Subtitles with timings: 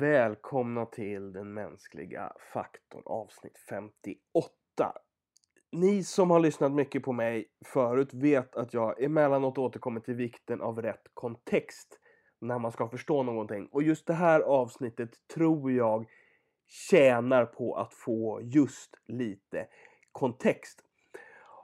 [0.00, 4.92] Välkomna till den mänskliga faktorn avsnitt 58.
[5.72, 10.60] Ni som har lyssnat mycket på mig förut vet att jag emellanåt återkommer till vikten
[10.60, 11.98] av rätt kontext
[12.40, 13.68] när man ska förstå någonting.
[13.72, 16.06] Och just det här avsnittet tror jag
[16.66, 19.66] tjänar på att få just lite
[20.12, 20.80] kontext.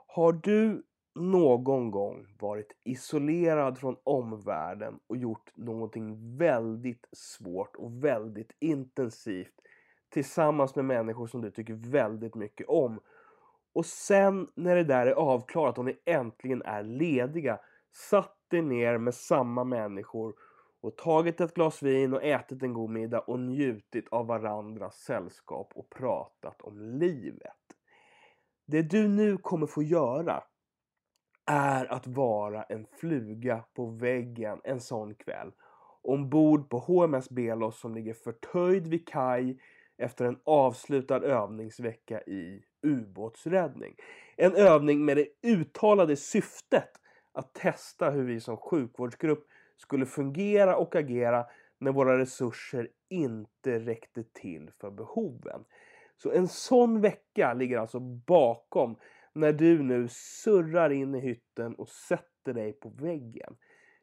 [0.07, 0.83] Har du
[1.15, 9.53] någon gång varit isolerad från omvärlden och gjort någonting väldigt svårt och väldigt intensivt
[10.09, 12.99] tillsammans med människor som du tycker väldigt mycket om.
[13.73, 17.59] Och sen när det där är avklarat och ni äntligen är lediga
[17.91, 20.35] satt er ner med samma människor
[20.81, 25.71] och tagit ett glas vin och ätit en god middag och njutit av varandras sällskap
[25.75, 27.51] och pratat om livet.
[28.67, 30.43] Det du nu kommer få göra
[31.45, 35.51] är att vara en fluga på väggen en sån kväll.
[36.01, 39.59] Ombord på HMS Belos som ligger förtöjd vid kaj
[39.97, 43.95] efter en avslutad övningsvecka i ubåtsräddning.
[44.35, 46.89] En övning med det uttalade syftet
[47.31, 51.45] att testa hur vi som sjukvårdsgrupp skulle fungera och agera
[51.79, 55.63] när våra resurser inte räckte till för behoven.
[56.17, 58.95] Så en sån vecka ligger alltså bakom
[59.35, 63.55] när du nu surrar in i hytten och sätter dig på väggen.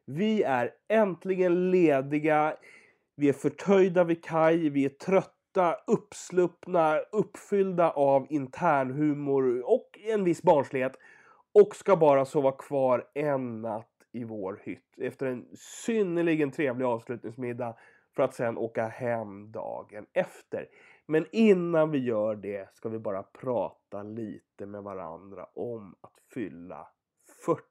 [0.05, 2.55] Vi är äntligen lediga,
[3.15, 10.41] vi är förtöjda vid kaj, vi är trötta, uppsluppna, uppfyllda av internhumor och en viss
[10.41, 10.93] barnslighet
[11.53, 17.75] och ska bara sova kvar en natt i vår hytt efter en synnerligen trevlig avslutningsmiddag
[18.15, 20.67] för att sen åka hem dagen efter.
[21.05, 26.87] Men innan vi gör det ska vi bara prata lite med varandra om att fylla
[27.45, 27.63] 40.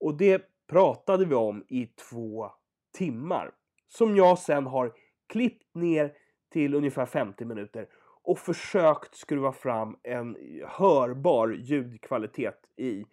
[0.00, 2.50] Och det pratade vi om i två
[2.98, 3.50] timmar.
[3.88, 4.92] Som jag sen har
[5.28, 6.12] klippt ner
[6.52, 7.88] till ungefär 50 minuter
[8.22, 13.04] och försökt skruva fram en hörbar ljudkvalitet i.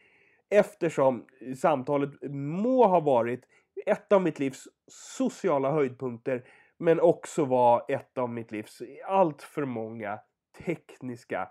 [0.50, 1.26] Eftersom
[1.58, 3.46] samtalet må ha varit
[3.86, 6.44] ett av mitt livs sociala höjdpunkter
[6.80, 10.20] men också var ett av mitt livs allt för många
[10.66, 11.50] tekniska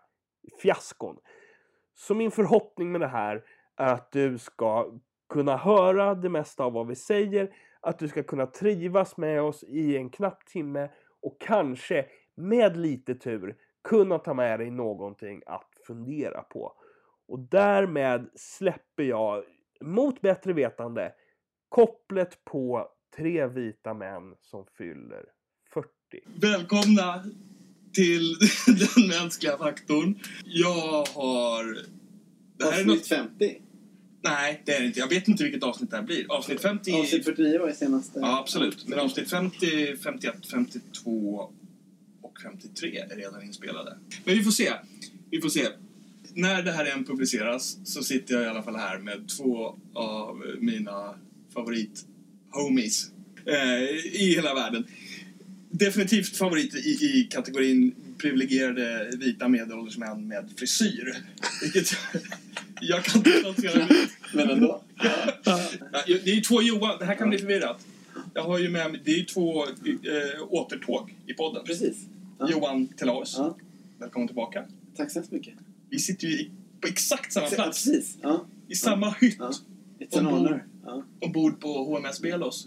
[0.63, 1.19] fiaskon.
[1.95, 3.45] Så min förhoppning med det här
[3.77, 4.93] är att du ska
[5.29, 9.65] kunna höra det mesta av vad vi säger, att du ska kunna trivas med oss
[9.65, 10.91] i en knapp timme
[11.23, 16.73] och kanske med lite tur kunna ta med dig någonting att fundera på.
[17.29, 19.45] Och därmed släpper jag
[19.81, 21.13] mot bättre vetande
[21.69, 25.25] kopplet på tre vita män som fyller
[25.75, 25.89] 40.
[26.41, 27.25] Välkomna
[27.93, 28.37] till
[28.67, 30.19] den mänskliga faktorn.
[30.45, 31.79] Jag har...
[32.57, 33.07] Det här är Avsnitt något...
[33.07, 33.61] 50.
[34.23, 34.99] Nej, det är det inte.
[35.01, 36.33] Jag vet inte vilket avsnitt det här blir.
[36.33, 36.93] Avsnitt 50...
[36.93, 38.21] Avsnitt 49 var ju senaste.
[38.21, 38.89] Ja, absolut.
[38.89, 41.51] Men avsnitt 50, 51, 52
[42.23, 43.99] och 53 är redan inspelade.
[44.25, 44.73] Men vi får se.
[45.31, 45.69] Vi får se.
[46.35, 50.43] När det här än publiceras så sitter jag i alla fall här med två av
[50.61, 51.15] mina
[51.55, 52.18] favorit-homies
[53.47, 53.83] eh,
[54.23, 54.87] i hela världen.
[55.71, 56.79] Definitivt favorit i,
[57.19, 61.17] i kategorin privilegierade vita medelålders män med frisyr.
[61.63, 61.97] Vilket
[62.81, 64.83] jag kan distansera mig Men ändå.
[65.45, 65.61] Ja,
[66.07, 67.87] Det är två Johan, det här kan bli förvirrat.
[68.35, 69.73] Jag har ju med mig, det är ju två eh,
[70.49, 71.65] återtåg i podden.
[71.65, 71.97] Precis.
[72.39, 72.51] Ja.
[72.51, 73.57] Johan Telaus, Ja.
[73.99, 74.65] välkommen tillbaka.
[74.97, 75.55] Tack så hemskt mycket.
[75.91, 78.17] Vi sitter ju på exakt samma Ja, plats, precis.
[78.23, 78.45] Ja.
[78.69, 79.39] i samma hytt.
[79.99, 80.65] It's an honor.
[80.89, 81.05] Ja.
[81.21, 82.67] ombord på HMS Belos.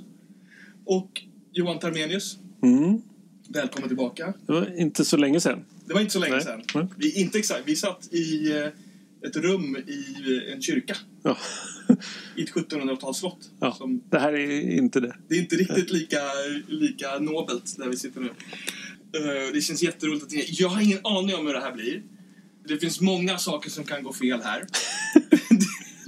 [0.86, 1.22] Och
[1.52, 3.02] Johan Tarmenius, Mm.
[3.48, 4.34] välkommen tillbaka.
[4.48, 5.66] Det var inte så länge sedan.
[5.86, 6.44] Det var inte så länge Nej.
[6.44, 6.62] sedan.
[6.76, 6.88] Nej.
[6.98, 8.68] Vi, inte exakt, vi satt i eh,
[9.30, 10.16] ett rum i
[10.48, 10.98] eh, en kyrka.
[11.24, 11.38] Ja.
[12.36, 13.50] I ett 1700-talsslott.
[13.60, 13.74] Ja.
[13.74, 15.16] Som Det här är inte det.
[15.28, 16.18] Det är inte riktigt lika,
[16.68, 18.28] lika nobelt där vi sitter nu.
[18.28, 22.02] Eh, Det känns jätteroligt att Jag har ingen aning om hur det här blir.
[22.68, 24.64] Det finns många saker som kan gå fel här.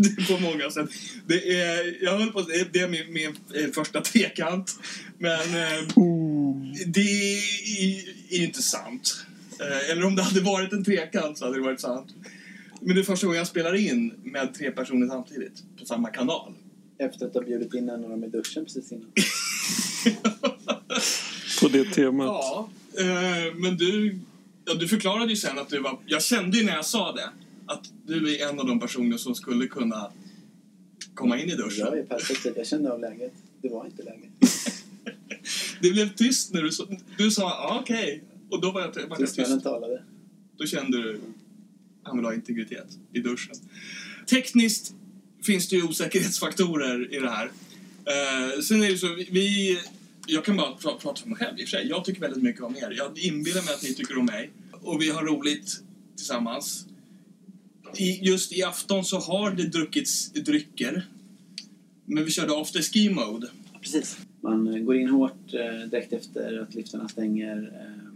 [0.04, 0.90] det är på många sätt.
[1.28, 2.42] Det är, jag höll på
[2.72, 4.76] det är min, min eh, första trekant.
[5.18, 5.88] Men eh,
[6.86, 9.26] det är, är inte sant.
[9.60, 12.08] Eh, Eller om det hade varit en trekant så hade det varit sant.
[12.82, 16.54] Men det är första gången jag spelar in med tre personer samtidigt på samma kanal.
[16.98, 19.12] Efter att ha bjudit in en av dem i duschen precis innan.
[21.62, 22.26] På det temat.
[22.26, 22.70] Ja,
[23.00, 24.20] eh, men du,
[24.66, 26.00] ja, du förklarade ju sen att du var...
[26.06, 27.30] Jag kände ju när jag sa det
[27.66, 30.12] att du är en av de personer som skulle kunna
[31.14, 31.88] komma in i Jag duschen.
[31.88, 32.58] är perfekt.
[32.58, 33.34] Jag kände av läget.
[33.62, 34.30] Det var inte läge.
[35.82, 36.88] Det blev tyst när du sa...
[37.18, 38.24] Du sa ah, okej.
[38.50, 39.64] Och då var jag, var jag Tystnaden tyst.
[39.64, 40.04] talade.
[40.58, 41.20] Då kände du
[42.04, 43.56] han vill ha integritet i duschen.
[44.30, 44.94] Tekniskt
[45.44, 47.46] finns det ju osäkerhetsfaktorer i det här.
[48.06, 49.80] Eh, sen är det så, vi,
[50.28, 51.88] jag kan bara pra- prata för mig själv i och för sig.
[51.88, 52.94] Jag tycker väldigt mycket om er.
[52.98, 54.50] Jag inbillar mig att ni tycker om mig.
[54.72, 55.82] Och vi har roligt
[56.16, 56.86] tillsammans.
[57.98, 61.08] I, just i afton så har det druckits drycker.
[62.06, 63.48] Men vi körde after ski mode.
[63.82, 64.18] Precis.
[64.42, 68.14] Man eh, går in hårt eh, direkt efter att liftarna stänger eh,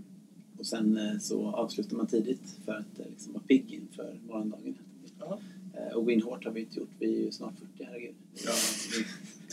[0.60, 4.76] och sen eh, så avslutar man tidigt för att eh, liksom vara pigg inför morgondagen.
[5.20, 5.40] Ja.
[5.74, 6.90] Eh, och gå in hårt har vi inte gjort.
[7.00, 8.16] Vi är ju snart 40, herregud.
[8.46, 8.52] Ja.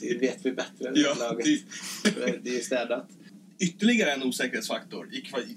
[0.01, 1.47] Det, det vet vi bättre här Ja, laget.
[2.05, 2.11] det,
[2.43, 3.09] Det är ju städat.
[3.59, 5.09] ytterligare en osäkerhetsfaktor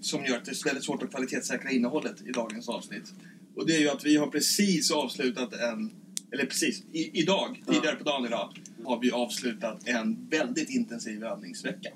[0.01, 3.13] som gör att det är väldigt svårt att kvalitetssäkra innehållet i dagens avsnitt.
[3.57, 5.91] Och det är ju att vi har precis avslutat en,
[6.31, 7.73] eller precis, i, idag, Ja.
[7.73, 8.49] tidigare på dagen idag,
[8.83, 11.89] har vi avslutat en väldigt intensiv övningsvecka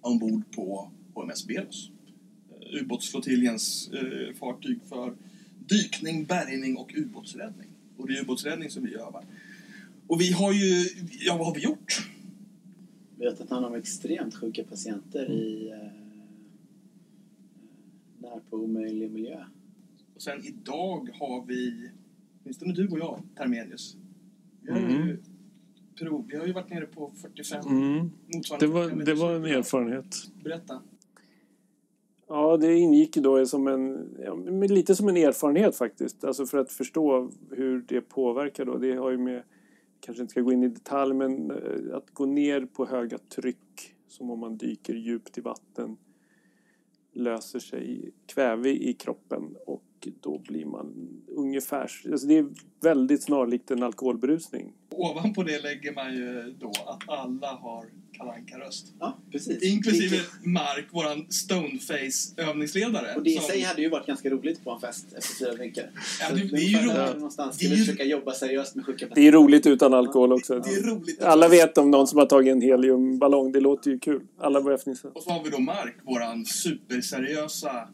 [0.00, 1.90] ombord på HMS Belos.
[2.50, 5.14] Eh, Ubåtsflottiljens eh, fartyg för
[5.68, 7.68] dykning, bärgning och ubåtsräddning.
[7.96, 9.24] Och det är ubåtsräddning som vi övar.
[10.06, 10.88] Och vi har ju,
[11.20, 12.08] ja vad har vi gjort?
[13.18, 16.02] Vi har tagit hand om extremt sjuka patienter i eh,
[18.18, 19.44] närpå omöjlig miljö.
[20.16, 21.90] Och sen idag har vi,
[22.42, 23.96] åtminstone du och jag, Termenius.
[24.62, 25.16] Vi har, ju, Mm.
[25.98, 28.10] prov, vi har ju varit nere på 45, Mm.
[28.60, 30.16] Det, var, 45 det var en erfarenhet.
[30.44, 30.82] Berätta.
[32.28, 34.34] Ja, det ingick ju då som en, ja,
[34.66, 36.24] lite som en erfarenhet faktiskt.
[36.24, 38.78] Alltså för att förstå hur det påverkar då.
[38.78, 39.42] Det har ju med,
[40.00, 43.94] kanske inte ska gå in i detalj, men eh, att gå ner på höga tryck
[44.08, 45.96] som om man dyker djupt i vatten
[47.12, 49.82] löser sig kväve i kroppen och
[50.20, 52.46] då blir man ungefär, alltså det är
[52.82, 54.72] väldigt snarlikt en alkoholberusning.
[54.90, 59.62] Ovanpå det lägger man ju då att alla har kalanka röst Ja, precis.
[59.62, 63.14] Inklusive Vilket- Mark, våran Stoneface-övningsledare.
[63.16, 65.54] Och det i som- sig hade ju varit ganska roligt på en fest efter fyra
[65.54, 65.90] drinkar.
[66.20, 67.14] Ja, det- det är ju roligt.
[67.16, 70.58] Någonstans Det är ju- försöka jobba seriöst med sjuka Det är roligt utan alkohol också.
[70.60, 71.22] Det är roligt.
[71.22, 73.52] Alla vet om någon som har tagit en heliumballong.
[73.52, 74.22] Det låter ju kul.
[74.38, 75.08] Alla börjar fnissa.
[75.08, 77.88] Och så har vi då Mark, våran superseriösa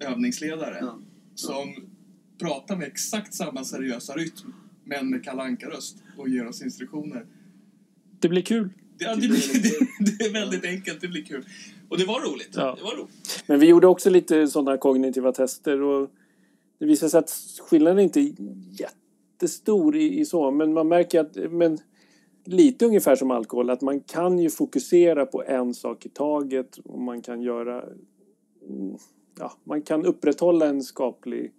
[0.00, 0.78] övningsledare.
[0.80, 0.98] Ja.
[1.46, 1.74] Som
[2.38, 4.54] pratar med exakt samma seriösa rytm,
[4.84, 7.26] men med kalanka röst och ger oss instruktioner.
[8.20, 8.68] Det blir kul.
[8.98, 9.30] Det, ja, det, blir,
[9.98, 11.44] det, det är väldigt enkelt, det blir kul.
[11.88, 12.50] Och det var roligt.
[12.52, 12.74] Ja.
[12.78, 13.44] Det var roligt.
[13.46, 16.10] Men vi gjorde också lite sådana kognitiva tester och
[16.78, 18.32] det visade sig att skillnaden är inte
[18.70, 21.78] jättestor i, i så, men man märker att men
[22.44, 27.00] lite ungefär som alkohol, att man kan ju fokusera på en sak i taget och
[27.00, 27.84] man kan göra
[28.68, 28.96] mm,
[29.40, 31.52] ja, man kan upprätthålla en skaplig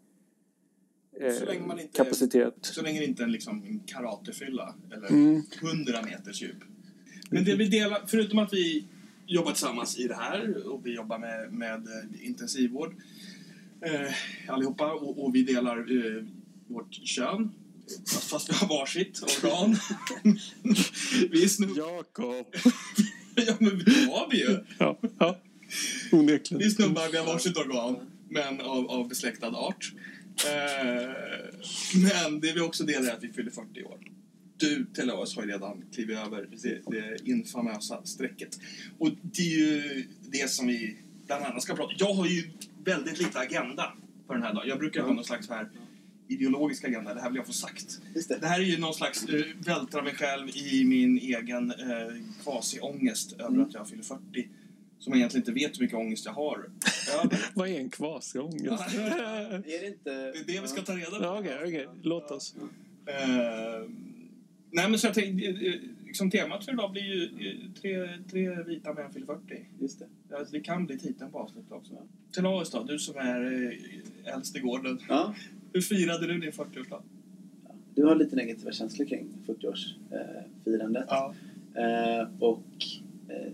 [1.22, 2.56] eh, Så inte- kapacitet.
[2.62, 5.42] Så länge det inte är en, liksom, en karatefylla eller Mm.
[5.62, 6.57] 100 meters djup.
[7.30, 8.88] Men det vi delar, förutom att vi
[9.25, 12.95] jobbar tillsammans i det här och vi jobbar med, med eh, intensivvård
[13.86, 14.13] eh,
[14.54, 16.24] allihopa och, och vi delar eh,
[16.68, 17.51] vårt kön
[18.07, 19.75] fast, fast vi har varsitt organ.
[21.31, 21.77] vi är snubb...
[21.77, 22.45] Jakob!
[23.36, 24.57] Ja, men det har vi ju.
[24.80, 25.38] Ja, ja.
[26.12, 26.63] onekligen.
[26.63, 27.95] Vi snubbar, vi har varsitt organ,
[28.29, 29.94] men av, av besläktad art.
[30.45, 31.09] Eh,
[32.03, 34.00] men det vi också delar är att vi fyller 40 år.
[34.57, 38.59] Du, Teleos, har ju redan klivit över det, det infamösa strecket.
[39.00, 40.97] Och det är ju det som vi
[41.27, 42.51] bland annat ska prata Jag har ju
[42.83, 43.94] väldigt lite agenda
[44.27, 44.67] för den här dagen.
[44.67, 45.69] Jag brukar ha någon slags här
[46.27, 47.13] ideologisk agenda.
[47.13, 48.01] Det här vill jag få sagt.
[48.13, 48.41] Det.
[48.41, 53.33] Det här är ju någon slags uh, vältra mig själv i min egen uh, kvasi-ångest
[53.33, 53.62] över Mm.
[53.62, 54.47] att jag fyller 40.
[55.01, 56.69] Som jag egentligen inte vet hur mycket ångest jag har.
[57.53, 57.89] Vad är en.
[59.55, 60.12] Är det inte...
[60.12, 61.24] Det är det vi ska ta reda på.
[61.24, 61.88] Ja, Okej, okej.
[62.01, 62.55] Låt oss.
[63.05, 63.89] Eh,
[64.72, 65.74] nej, men så jag tänkte, eh,
[66.05, 69.65] liksom temat för idag blir ju eh, tre, tre vita män fyller 40.
[69.79, 70.05] Just det.
[70.29, 71.93] Ja, det kan bli titeln på avsnittet också.
[72.31, 73.72] Telaus då, du som är
[74.25, 75.00] eh, äldst i gården.
[75.10, 75.36] Ja.
[75.74, 77.01] Hur firade du din 40-årsdag?
[77.96, 81.05] Du har lite negativa känslor kring 40-årsfirandet.
[81.08, 81.36] Ja.
[81.75, 82.63] Eh, och
[83.29, 83.51] eh,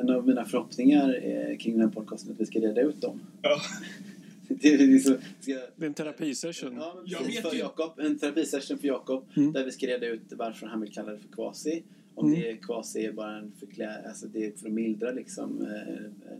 [0.00, 3.00] en av mina förhoppningar eh, kring den här podcasten är att vi ska reda ut
[3.00, 3.20] dem.
[3.42, 3.60] ja.
[4.48, 6.74] Det är liksom, ska, Det är en terapisession.
[6.76, 9.52] ja, men precis, för Jakob, en terapisession för Jakob Mm.
[9.52, 11.82] där vi ska reda ut varför han vill kalla det för kvasi.
[12.14, 12.40] Om Mm.
[12.40, 15.94] det är kvasi är bara en förklä, alltså det är för att mildra liksom eh,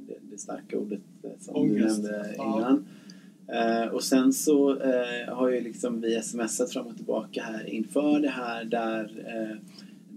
[0.07, 2.03] det, det starka ordet eh, som Ångest.
[2.03, 2.57] du nämnde Ja.
[2.59, 2.87] innan.
[3.83, 4.79] Eh, och sen så
[5.29, 9.61] har ju liksom vi smsat fram och tillbaka här inför det här där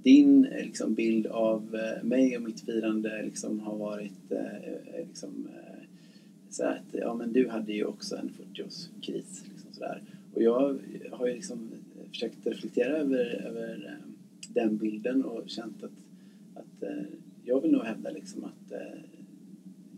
[0.08, 5.48] din eh, liksom, bild av eh, mig och mitt firande liksom, har varit eh, liksom,
[6.50, 9.44] så att ja, men du hade ju också en 40-årskris.
[9.50, 10.02] Liksom, sådär.
[10.34, 10.80] Och jag
[11.12, 11.72] har ju liksom
[12.12, 13.98] försökt reflektera över, över
[14.54, 15.92] den bilden och känt att,
[16.54, 16.90] att
[17.46, 18.74] jag vill nog hävda liksom att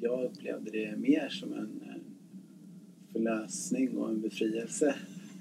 [0.02, 1.82] jag upplevde det mer som en
[3.12, 4.96] förlösning och en befrielse.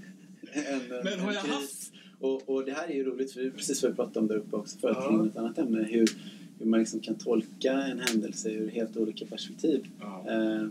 [0.52, 1.52] än en, Men har jag kris.
[1.52, 1.87] haft...
[2.20, 4.36] Och, och det här är ju roligt för är precis vad vi pratade om där
[4.36, 5.08] uppe också förut Ja.
[5.08, 5.82] kring ett annat ämne.
[5.82, 6.08] Hur,
[6.58, 9.86] hur man liksom kan tolka en händelse ur helt olika perspektiv.
[10.00, 10.24] Ja.
[10.28, 10.66] Eh,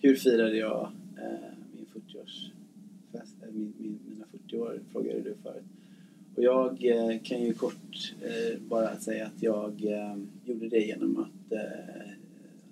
[0.00, 5.64] hur firade jag eh, min 40-årsfest, eh, min, min, mina 40 år, frågade du förut.
[6.36, 11.16] Och jag eh, kan ju kort eh, bara säga att jag eh, gjorde det genom
[11.18, 11.30] att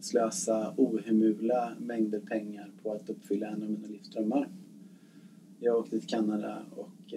[0.01, 4.49] slösa ohemula mängder pengar på att uppfylla en av mina livsdrömmar.
[5.61, 7.15] Jag åkte till Kanada och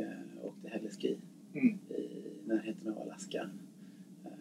[0.47, 1.15] åkte helgski
[1.53, 1.67] Mm.
[1.89, 2.07] i
[2.45, 3.49] närheten av Alaska.
[4.25, 4.31] Eh,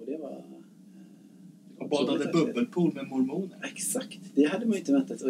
[0.00, 0.30] och det var...
[0.30, 0.36] eh,
[1.78, 3.56] det var Och badade bubbelpool med mormoner.
[3.62, 5.22] Exakt, det hade man ju inte väntat.
[5.22, 5.28] Är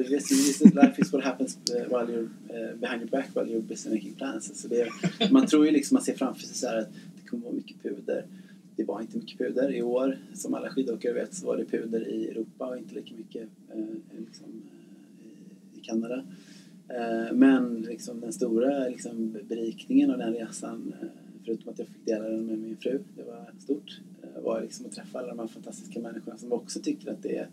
[0.75, 4.15] life is what happens eh, while you're eh, behind your back while you're busy making
[4.15, 4.51] plans.
[4.51, 4.89] Alltså det,
[5.31, 6.89] man tror ju liksom, man ser framför sig så här att
[7.23, 8.25] det kommer vara mycket puder.
[8.77, 9.75] Det var inte mycket puder.
[9.75, 13.15] I år, som alla skidåkare vet, så var det puder i Europa och inte lika
[13.15, 13.49] mycket
[14.19, 14.47] liksom,
[15.77, 16.25] i Kanada.
[16.89, 21.09] Eh, men liksom, den stora liksom, berikningen av den resan, eh,
[21.45, 24.87] förutom att jag fick dela den med min fru, det var stort, eh, var liksom
[24.87, 27.49] att träffa alla de här fantastiska människorna som också tycker att det är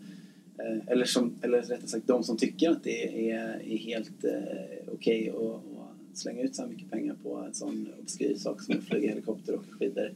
[0.86, 5.30] eller, som, eller rättare sagt de som tycker att det är, är helt eh, okej
[5.30, 5.74] att
[6.14, 9.08] att slänga ut så här mycket pengar på en sån obskyr sak som att flyga
[9.08, 10.06] helikopter och åka skidor.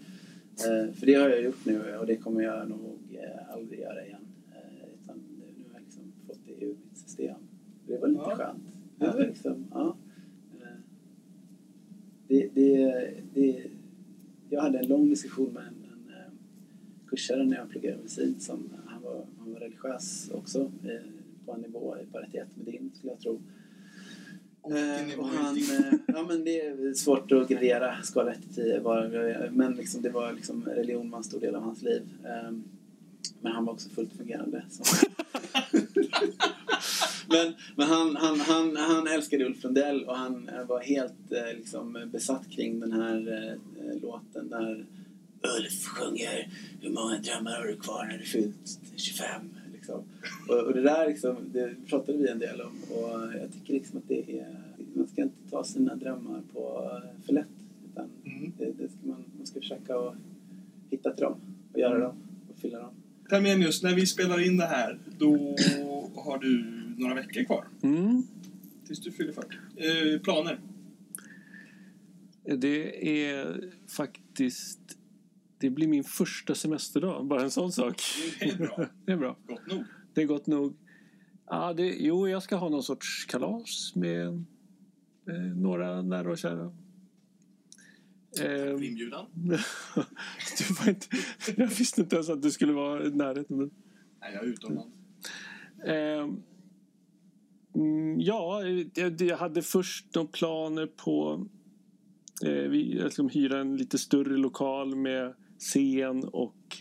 [0.58, 4.04] Eh, för det har jag gjort nu och det kommer jag nog eh, aldrig göra
[4.06, 4.26] igen.
[4.54, 7.36] Eh, utan nu nu har jag liksom fått det ur mitt system.
[7.86, 8.36] Det var lite Ja.
[8.36, 8.62] skönt.
[8.98, 9.96] Var liksom, ja.
[10.60, 10.66] Eh,
[12.28, 13.62] det, det, det,
[14.50, 16.30] jag hade en lång diskussion med en, en eh,
[17.06, 21.00] kursare när jag pluggade medicin som han var, han var religiös också eh,
[21.46, 23.40] på en nivå i paritet med din skulle jag tro.
[25.18, 25.58] och han,
[26.06, 30.10] ja men det är svårt att gradera skala 1 till 10 var, men liksom, det
[30.10, 32.02] var liksom religion var en stor del av hans liv.
[33.40, 34.64] Men han var också fullt fungerande.
[37.30, 41.56] Men men han, han, han, han älskade Ulf Lundell och han eh, var helt eh,
[41.56, 43.16] liksom, besatt kring den här
[43.82, 44.86] eh, låten där
[45.58, 46.48] Ulf sjunger
[46.80, 49.28] Hur många drömmar har du kvar när du fyllt 25?
[49.72, 50.02] Liksom.
[50.48, 53.98] Och, och det där liksom, det pratade vi en del om och jag tycker liksom
[53.98, 54.56] att det är
[54.94, 57.46] man ska inte ta sina drömmar på eh, för lätt
[57.92, 58.52] utan Mm.
[58.58, 60.14] det, det ska man, man ska försöka att
[60.90, 61.40] hitta till dem
[61.72, 62.02] och göra Mm.
[62.02, 62.16] dem
[62.50, 62.90] och fylla dem.
[63.30, 65.56] Termenius, när vi spelar in det här, då
[66.16, 67.68] har du några veckor kvar.
[67.82, 68.22] Mm.
[68.86, 69.48] Tills du fyller 40.
[70.14, 70.60] Eh, planer?
[72.56, 74.80] Det är faktiskt...
[75.58, 77.26] Det blir min första semesterdag.
[77.26, 78.02] Bara en sån sak.
[78.40, 78.86] Det är bra.
[79.06, 79.36] Det är bra.
[79.46, 79.84] Gott nog.
[80.14, 80.76] Det är gott nog.
[81.46, 84.26] Ja, det, jo, jag ska ha någon sorts kalas med
[85.28, 86.72] eh, några nära och kära.
[88.40, 89.26] Eh, Inbjudan?
[90.58, 91.06] du var inte,
[91.56, 93.56] jag visste inte ens att du skulle vara i närheten.
[93.56, 93.70] Men,
[94.20, 94.94] Nej, jag är utomlands.
[95.84, 96.28] eh,
[97.74, 98.62] mm, ja,
[98.94, 101.46] jag, jag hade först de planer på
[102.44, 106.76] eh, vi, liksom hyra en lite större lokal med scen och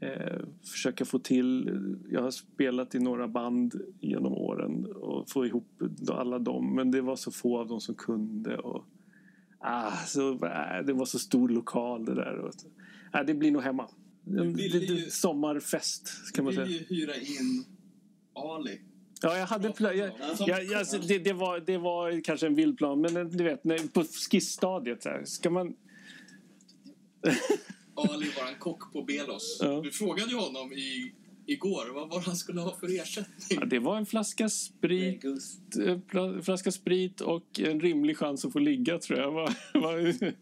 [0.00, 0.40] eh,
[0.72, 1.70] försöka få till...
[2.10, 7.00] Jag har spelat i några band genom åren och få ihop alla dem men det
[7.00, 8.56] var så få av dem som kunde.
[8.58, 8.84] Och,
[9.58, 12.38] ah, så, äh, det var så stor lokal det där.
[12.38, 12.54] Och,
[13.14, 13.88] äh, det blir nog hemma.
[14.26, 16.66] En, vill det, det, ju- sommarfest kan man säga.
[16.66, 17.64] vill ju hyra in
[18.34, 18.80] Ali.
[19.26, 20.10] Ja, jag hade pla- jag,
[20.48, 23.44] jag, jag, alltså, det, det, var, det var kanske en vild plan, men eh, du
[23.44, 25.66] vet, när, på skissstadiet så här, ska man...
[27.94, 29.58] Ali var en kock på Belos.
[29.62, 29.80] Ja.
[29.80, 31.12] Du frågade ju honom i,
[31.46, 33.58] igår vad var han skulle ha för ersättning.
[33.60, 35.22] Ja, det var en flaska sprit,
[36.10, 39.48] pla- flaska sprit och en rimlig chans att få ligga, tror jag.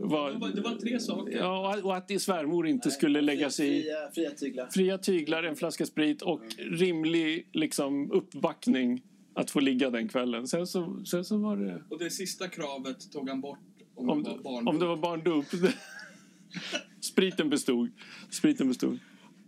[0.00, 1.36] Var, Det var- det var tre saker.
[1.38, 3.82] Ja, och att din svärmor inte skulle lägga sig i.
[3.82, 4.66] Fria, fria tyglar.
[4.70, 9.02] Fria tyglar, en flaska sprit och rimlig liksom, uppbackning
[9.34, 10.46] att få ligga den kvällen.
[10.48, 11.82] Sen så, sen så var det...
[11.90, 13.58] Och det sista kravet tog han bort
[13.94, 14.68] om, Om, det var barn.
[14.68, 15.44] om det var barndop.
[17.00, 17.88] Spriten bestod.
[18.30, 18.98] Spriten bestod.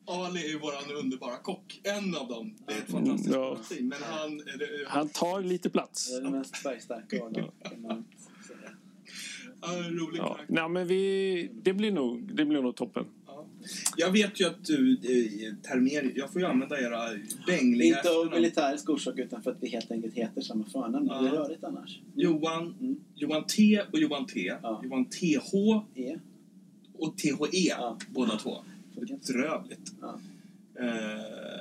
[0.07, 1.81] Ali är ju våran underbara kock.
[1.85, 2.55] En av dem.
[2.67, 3.59] Det är ett fantastiskt Mm, ja.
[3.81, 4.41] Men han...
[4.41, 6.11] är det- Han tar lite plats.
[6.11, 7.51] Det är den mest färgstarka av dem.
[9.61, 10.39] Ja, rolig Ja.
[10.49, 13.05] Nej, men vi, det, blir nog, det blir nog toppen.
[13.27, 13.47] Ja.
[13.97, 17.01] Jag vet ju att du, eh, Termer, jag får ju använda era
[17.47, 21.07] bängliga Inte av militärisk orsak utan för att vi helt enkelt heter samma förnamn.
[21.11, 21.21] Ja.
[21.21, 22.01] Det är rörigt annars.
[22.15, 22.97] Johan, Mm.
[23.15, 24.53] Johan T och Johan T.
[24.63, 24.81] Ja.
[24.85, 25.55] Johan TH
[25.95, 26.17] E.
[26.99, 27.99] och THE, Ja.
[28.09, 28.57] båda två.
[28.95, 29.93] Bedrövligt.
[30.01, 30.21] Ja.
[30.81, 31.60] Eh,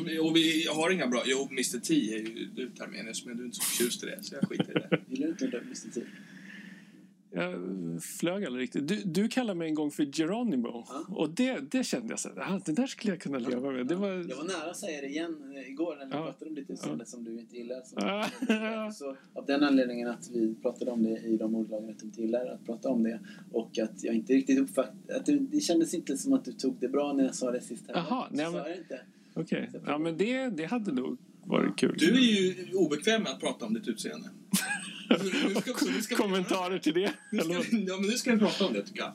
[0.00, 1.22] vi, och vi har inga bra...
[1.26, 4.18] Jo, Mr T är ju du Termenius, men du är inte så förtjust i det,
[4.22, 5.00] så jag skiter i det.
[5.08, 6.00] Gillar du inte Mr T?
[7.34, 7.54] Jag
[8.02, 8.88] flög aldrig riktigt.
[8.88, 10.84] Du, du kallade mig en gång för Geronimo.
[10.88, 11.04] Ja.
[11.08, 13.86] Och det, det kände jag så här, ah, det där skulle jag kunna leva med.
[13.86, 14.08] Det var...
[14.08, 16.24] Jag var nära att säga det igen eh, igår när vi Ja.
[16.24, 17.82] pratade om ditt utseende som du inte gillar.
[17.96, 18.90] Ja.
[18.94, 22.20] så av den anledningen att vi pratade om det i de ordlagen att du inte
[22.22, 23.20] gillar att prata om det
[23.52, 25.38] och att jag inte riktigt uppfattade...
[25.38, 27.86] Det kändes inte som att du tog det bra när jag sa det sist.
[27.86, 28.00] heller.
[28.10, 29.00] Jaha, nej, men- det inte.
[29.34, 31.94] Okej, ja men det, det hade nog varit kul.
[31.98, 34.28] Du är ju obekväm med att prata om ditt utseende.
[35.10, 37.12] Nu ska- så nu ska vi- Kommentarer till det?
[37.32, 39.12] Nu ska, ja, men nu ska vi prata om det tycker jag.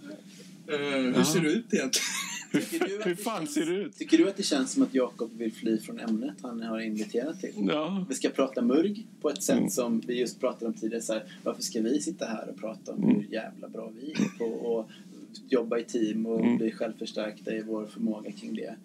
[0.81, 1.25] Eh, hur Ja.
[1.25, 2.05] ser du ut egentligen?
[2.51, 3.97] Du Hur det fan känns- ser det ut?
[3.97, 7.39] Tycker du att det känns som att Jakob vill fly från ämnet han har inviterat
[7.41, 7.51] till?
[7.67, 8.05] Ja.
[8.09, 9.69] Vi ska prata murg på ett sätt Mm.
[9.69, 11.01] som vi just pratade om tidigare.
[11.01, 13.15] Så här, varför ska vi sitta här och prata om Mm.
[13.15, 16.57] hur jävla bra vi är på att jobba i team och Mm.
[16.57, 18.75] bli självförstärkta i vår förmåga kring det?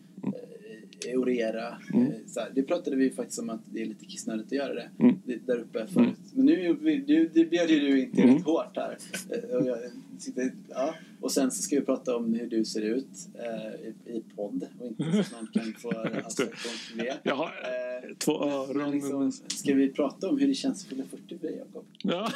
[1.09, 1.79] Eh, orera.
[1.95, 2.07] Mm.
[2.07, 4.75] Eh, så här, det pratade vi faktiskt om att det är lite kissnödigt att göra
[4.75, 4.91] det.
[4.99, 5.17] Mm.
[5.27, 6.17] det där uppe förut.
[6.35, 6.75] Men nu
[7.07, 8.43] du, det bjöd ju du in till Mm.
[8.43, 8.99] hårt här.
[9.31, 9.79] Eh, Och, jag,
[10.19, 10.95] sitter, ja.
[11.21, 14.67] och sen så ska vi prata om hur du ser ut eh, i, i podd
[14.79, 17.19] och inte så att någon kan få association till det.
[17.23, 18.91] Jag har Eh, två öron.
[18.91, 21.85] liksom, ska vi prata om hur det känns att fylla 40 för dig, Jakob?
[22.03, 22.33] Ja.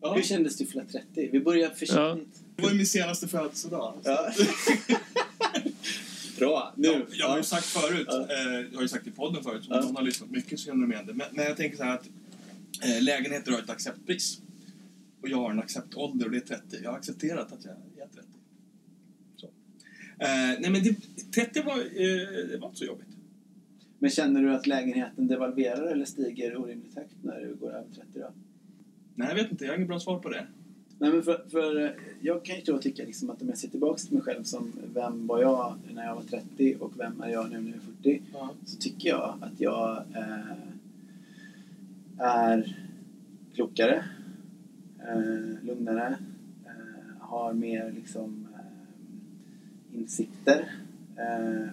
[0.00, 1.28] Ja, Hur kändes det att fylla 30?
[1.32, 2.42] Vi börjar försiktigt.
[2.56, 3.94] det var ju min senaste födelsedag.
[4.04, 4.32] Ja.
[6.40, 6.88] Bra, nu.
[6.88, 8.20] Ja, jag har ju sagt förut, Ja.
[8.30, 9.80] eh, jag har ju sagt i podden förut, om Ja.
[9.80, 11.14] någon har lyssnat mycket så känner de igen det.
[11.14, 12.10] Men, men jag tänker så här att
[12.84, 14.40] eh, lägenheter har ett acceptpris.
[15.22, 16.76] Och jag har en acceptålder och det är 30.
[16.82, 18.28] Jag har accepterat att jag är 30.
[19.36, 19.46] Så.
[19.46, 20.94] Eh, nej men det,
[21.34, 23.06] 30 var, eh, det var inte så jobbigt.
[23.98, 28.04] Men känner du att lägenheten devalverar eller stiger orimligt högt när du går över 30
[28.14, 28.32] då?
[29.14, 30.46] Nej jag vet inte, jag har inget bra svar på det.
[31.02, 33.98] Nej, men för, för jag kan ju då tycka liksom att om jag ser tillbaka
[33.98, 37.50] till mig själv som vem var jag när jag var 30 och vem är jag
[37.50, 38.50] nu när jag är 40 Ja.
[38.66, 40.56] så tycker jag att jag eh,
[42.18, 42.76] är
[43.54, 44.04] klokare,
[44.98, 46.18] eh, lugnare,
[46.64, 50.72] eh, har mer liksom eh, insikter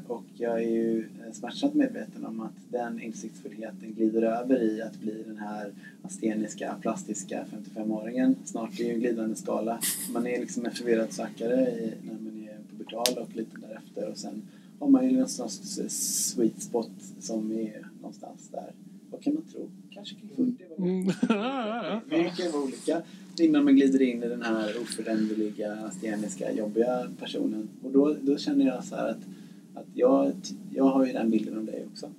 [0.07, 4.99] och jag är ju eh, smärtsamt medveten om att den insiktsfullheten glider över i att
[4.99, 8.35] bli den här asteniska, plastiska 55-åringen.
[8.45, 9.79] Snart är ju en glidande skala.
[10.13, 14.17] Man är liksom en förvirrad sökare i, när man är pubertal och lite därefter och
[14.17, 14.41] sen
[14.79, 15.79] har man ju någonstans
[16.31, 18.71] sweet spot som är någonstans där.
[19.11, 19.69] Vad kan man tro?
[19.91, 20.63] Kanske kring 40?
[20.69, 22.19] vad vet jag?
[22.19, 22.33] Mm.
[22.35, 23.01] Vi kan vara olika
[23.39, 27.69] innan man glider in i den här oföränderliga, asteniska, jobbiga personen.
[27.83, 29.19] Och då, då känner jag så här att,
[29.77, 30.33] att jag,
[30.73, 32.11] jag har ju den bilden av dig också.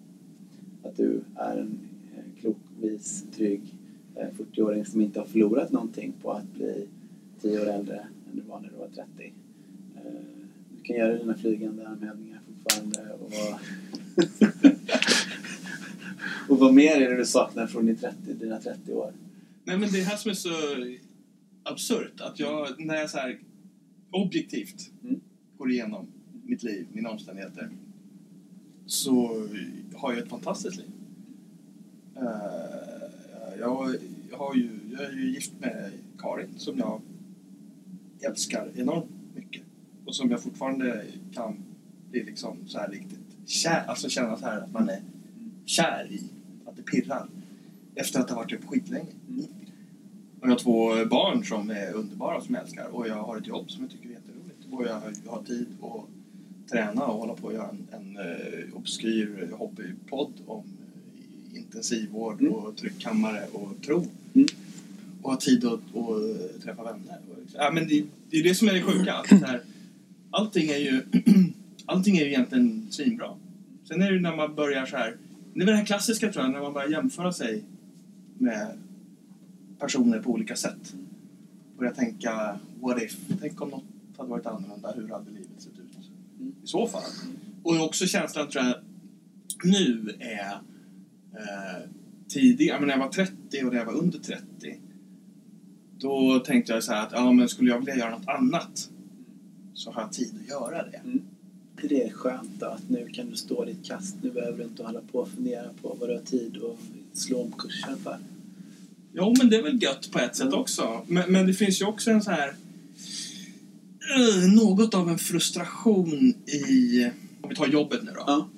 [0.82, 1.78] Att du är en
[2.16, 3.60] eh, klok, vis, trygg
[4.16, 6.86] eh, 40-åring som inte har förlorat någonting på att bli
[7.40, 9.32] 10 år äldre än du var när du var 30.
[9.96, 10.02] Eh,
[10.76, 13.58] Du kan göra dina flygande armhävningar fortfarande och vara...
[16.48, 19.12] och vad mer är det du saknar från din 30, dina 30 år?
[19.64, 20.50] Nej men det är här som är så
[21.62, 22.20] absurt.
[22.20, 23.38] Att jag, när jag så här
[24.10, 25.20] objektivt Mm.
[25.58, 26.06] går igenom
[26.48, 27.70] mitt liv, mina omständigheter.
[28.86, 29.46] Så
[29.94, 30.90] har jag ett fantastiskt liv.
[32.16, 33.94] Eh, jag,
[34.30, 37.00] jag, har ju, jag är ju gift med Karin som jag
[38.20, 39.62] älskar enormt mycket.
[40.04, 41.56] Och som jag fortfarande kan
[42.10, 45.02] bli liksom så här riktigt kär, alltså känna så här att man är
[45.64, 46.22] kär i.
[46.64, 47.28] Att det pirrar.
[47.94, 49.12] Efter att ha varit upp skitlänge.
[49.28, 49.44] Mm.
[50.40, 52.86] Och jag har två barn som är underbara som jag älskar.
[52.86, 54.66] Och jag har ett jobb som jag tycker är jätteroligt.
[54.70, 56.17] Och jag har, tid att
[56.70, 60.64] träna och hålla på och göra en, en uh, obskyr hobbypodd om
[61.52, 62.52] eh, intensivvård Mm.
[62.52, 64.06] och tryckkammare och tro.
[64.34, 64.46] Mm.
[65.22, 67.18] Och ha tid att, att träffa vänner.
[67.30, 69.14] Och, liksom- ja, men det, det är det som är det sjuka.
[69.14, 69.60] Att så här,
[70.30, 71.02] allting är ju
[71.86, 73.30] allting är ju egentligen svinbra.
[73.84, 75.16] Sen är det när man börjar så här.
[75.54, 77.62] Det är väl det här klassiska tror jag, när man börjar jämföra sig
[78.38, 78.78] med
[79.78, 80.94] personer på olika sätt.
[81.78, 83.16] Börja tänka, what if?
[83.40, 83.82] Tänk om något
[84.16, 85.87] hade varit annorlunda, hur hade livet sett ut?
[86.40, 86.54] Mm.
[86.64, 87.10] I så fall.
[87.62, 88.74] Och också känslan tror jag,
[89.64, 90.52] nu är
[91.32, 91.82] eh,
[92.28, 93.32] tidigare, men när jag var 30
[93.64, 94.44] och när jag var under 30
[95.98, 98.90] då tänkte jag så här att ja, men skulle jag vilja göra något annat
[99.74, 101.00] så har jag tid att göra det.
[101.82, 104.16] Är det skönt då att nu kan du stå ditt kast?
[104.22, 107.42] Nu behöver du inte hålla på och fundera på vad du har tid att slå
[107.42, 108.18] om kursen för.
[109.12, 111.04] Jo, men det är väl gött på ett sätt också.
[111.06, 112.54] Men, men det finns ju också en så här...
[114.54, 117.04] något av en frustration i...
[117.40, 118.24] Om vi tar jobbet nu då.
[118.26, 118.48] Ja.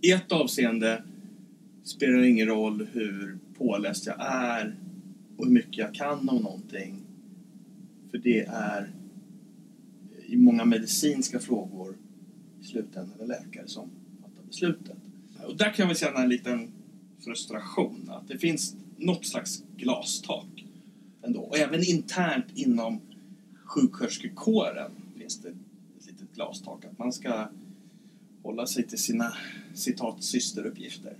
[0.00, 1.02] I ett avseende
[1.84, 4.76] spelar det ingen roll hur påläst jag är
[5.36, 6.94] och hur mycket jag kan om någonting.
[8.10, 8.90] För det är
[10.26, 11.96] i många medicinska frågor
[12.60, 14.96] i slutändan en läkare som fattar beslutet.
[15.46, 16.68] Och där kan väl känna en liten
[17.24, 18.10] frustration.
[18.10, 20.64] Att det finns något slags glastak.
[21.22, 21.40] ändå.
[21.40, 23.00] Och även internt inom
[23.70, 26.84] sjuksköterskekåren finns det ett litet glastak.
[26.84, 27.48] Att man ska
[28.42, 29.32] hålla sig till sina
[29.74, 31.14] citat systeruppgifter.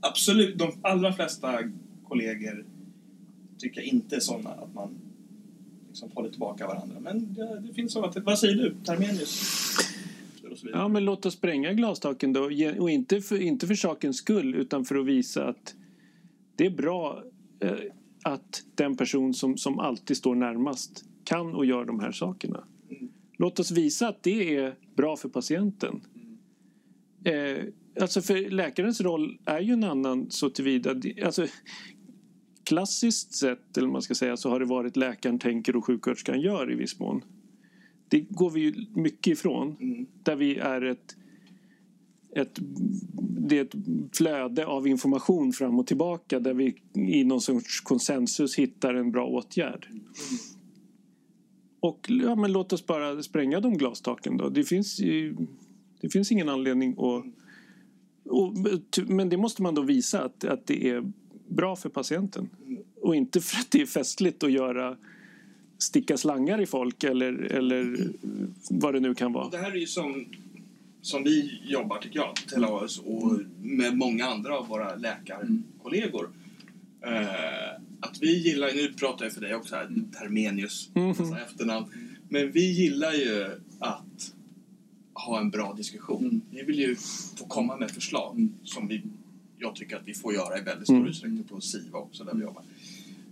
[0.00, 1.58] Absolut, de allra flesta
[2.08, 2.64] kollegor
[3.58, 4.90] tycker jag inte är sådana att man
[5.88, 7.00] liksom håller tillbaka varandra.
[7.00, 8.12] Men det, det finns sådana.
[8.24, 9.58] Vad säger du, Termenius?
[10.72, 12.42] Ja, men låt oss spränga glastaken då.
[12.78, 15.74] Och inte för, inte för sakens skull utan för att visa att
[16.56, 17.22] det är bra
[17.60, 17.72] eh,
[18.22, 22.64] att den person som, som alltid står närmast kan och gör de här sakerna.
[22.90, 23.08] Mm.
[23.36, 26.00] Låt oss visa att det är bra för patienten.
[27.24, 27.64] Eh,
[28.00, 30.94] alltså för läkarens roll är ju en annan så tillvida.
[31.24, 31.46] Alltså,
[32.64, 36.72] klassiskt sett, eller man ska säga, så har det varit läkaren tänker och sjuksköterskan gör
[36.72, 37.24] i viss mån.
[38.08, 39.76] Det går vi ju mycket ifrån.
[39.80, 40.06] Mm.
[40.22, 41.16] Där vi är ett,
[42.36, 42.58] ett,
[43.48, 43.74] det är ett
[44.16, 49.26] flöde av information fram och tillbaka där vi i någon sorts konsensus hittar en bra
[49.26, 49.88] åtgärd.
[51.82, 54.48] Och ja, men låt oss bara spränga de glastaken då.
[54.48, 55.36] Det finns, ju,
[56.00, 57.24] det finns ingen anledning att...
[58.24, 58.54] Och,
[59.06, 61.12] men det måste man då visa att, att det är
[61.48, 62.48] bra för patienten.
[63.00, 64.96] Och inte för att det är festligt att göra
[65.78, 68.10] sticka slangar i folk eller, eller
[68.70, 69.48] vad det nu kan vara.
[69.48, 70.26] Det här är ju som,
[71.00, 76.30] som vi jobbar, tycker jag, Telaus och med många andra av våra läkarkollegor.
[77.00, 79.88] Eh, att vi gillar, nu pratar jag för dig också här,
[80.18, 81.08] Termenius, Mhm.
[81.08, 81.86] alltså efternamn.
[82.28, 83.46] Men vi gillar ju
[83.78, 84.32] att
[85.14, 86.24] ha en bra diskussion.
[86.24, 86.40] Mm.
[86.50, 86.96] Vi vill ju
[87.36, 88.52] få komma med förslag Mm.
[88.64, 89.02] som vi,
[89.58, 91.08] jag tycker att vi får göra i väldigt stor Mm.
[91.08, 92.62] utsträckning på SIVA också, där vi jobbar.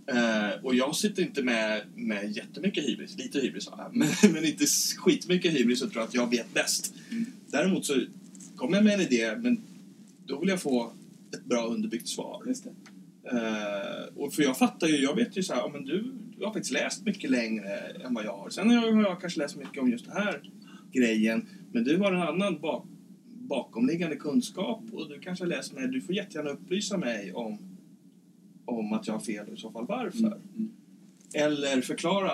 [0.07, 4.45] Eh, och jag sitter inte med, med jättemycket hybris, lite hybris har jag, men, men
[4.45, 4.65] inte
[4.97, 6.93] skitmycket hybris och tror att jag vet bäst.
[7.11, 7.25] Mm.
[7.47, 8.01] Däremot så
[8.55, 9.61] kommer jag med en idé, men
[10.25, 10.91] då vill jag få
[11.33, 12.43] ett bra underbyggt svar.
[12.47, 12.69] Just det.
[13.23, 16.53] Eh, och för jag fattar ju, jag vet ju så här, men du, du har
[16.53, 18.49] faktiskt läst mycket längre än vad jag har.
[18.49, 20.41] Sen har jag, jag kanske läst mycket om just den här
[20.91, 22.85] grejen, men du har en annan bak,
[23.25, 25.87] bakomliggande kunskap och du kanske läst mer.
[25.87, 27.57] Du får jättegärna upplysa mig om,
[28.65, 30.19] om att jag har fel och i så fall varför.
[30.27, 30.71] Mm.
[31.33, 32.31] Eller förklara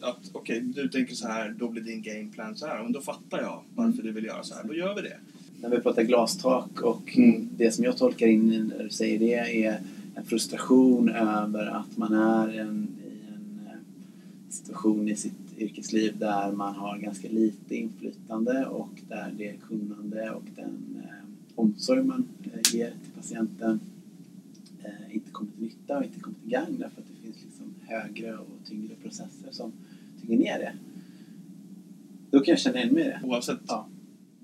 [0.00, 2.82] att okej, du tänker så här, då blir din gameplan så här.
[2.82, 4.64] Men då fattar jag varför du vill göra så här.
[4.64, 5.16] Då gör vi det.
[5.60, 7.48] När vi pratar glastak och Mm.
[7.56, 9.80] det som jag tolkar in när du säger det är
[10.18, 13.78] en frustration över att man är en, i en eh,
[14.50, 20.44] situation i sitt yrkesliv där man har ganska lite inflytande och där det kunnande och
[20.56, 21.10] den eh,
[21.54, 23.80] omsorg man eh, ger till patienten
[25.10, 28.36] inte kommer till nytta och inte kommer till gagn därför att det finns liksom högre
[28.36, 29.72] och tyngre processer som
[30.20, 30.72] tynger ner det.
[32.30, 33.20] Då kan jag känna igen mig i det.
[33.24, 33.88] Oavsett Ja.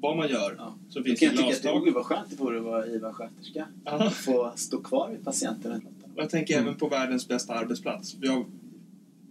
[0.05, 0.75] Vad man gör Ja.
[0.91, 1.95] så finns kan det jag tycka att det glastak.
[1.95, 3.67] vad skönt det vore att vara IVA-sköterska.
[3.85, 4.11] Ja.
[4.11, 5.73] Få stå kvar vid patienten.
[6.15, 6.67] Och Jag tänker Mm.
[6.67, 8.17] även på världens bästa arbetsplats.
[8.21, 8.45] Jag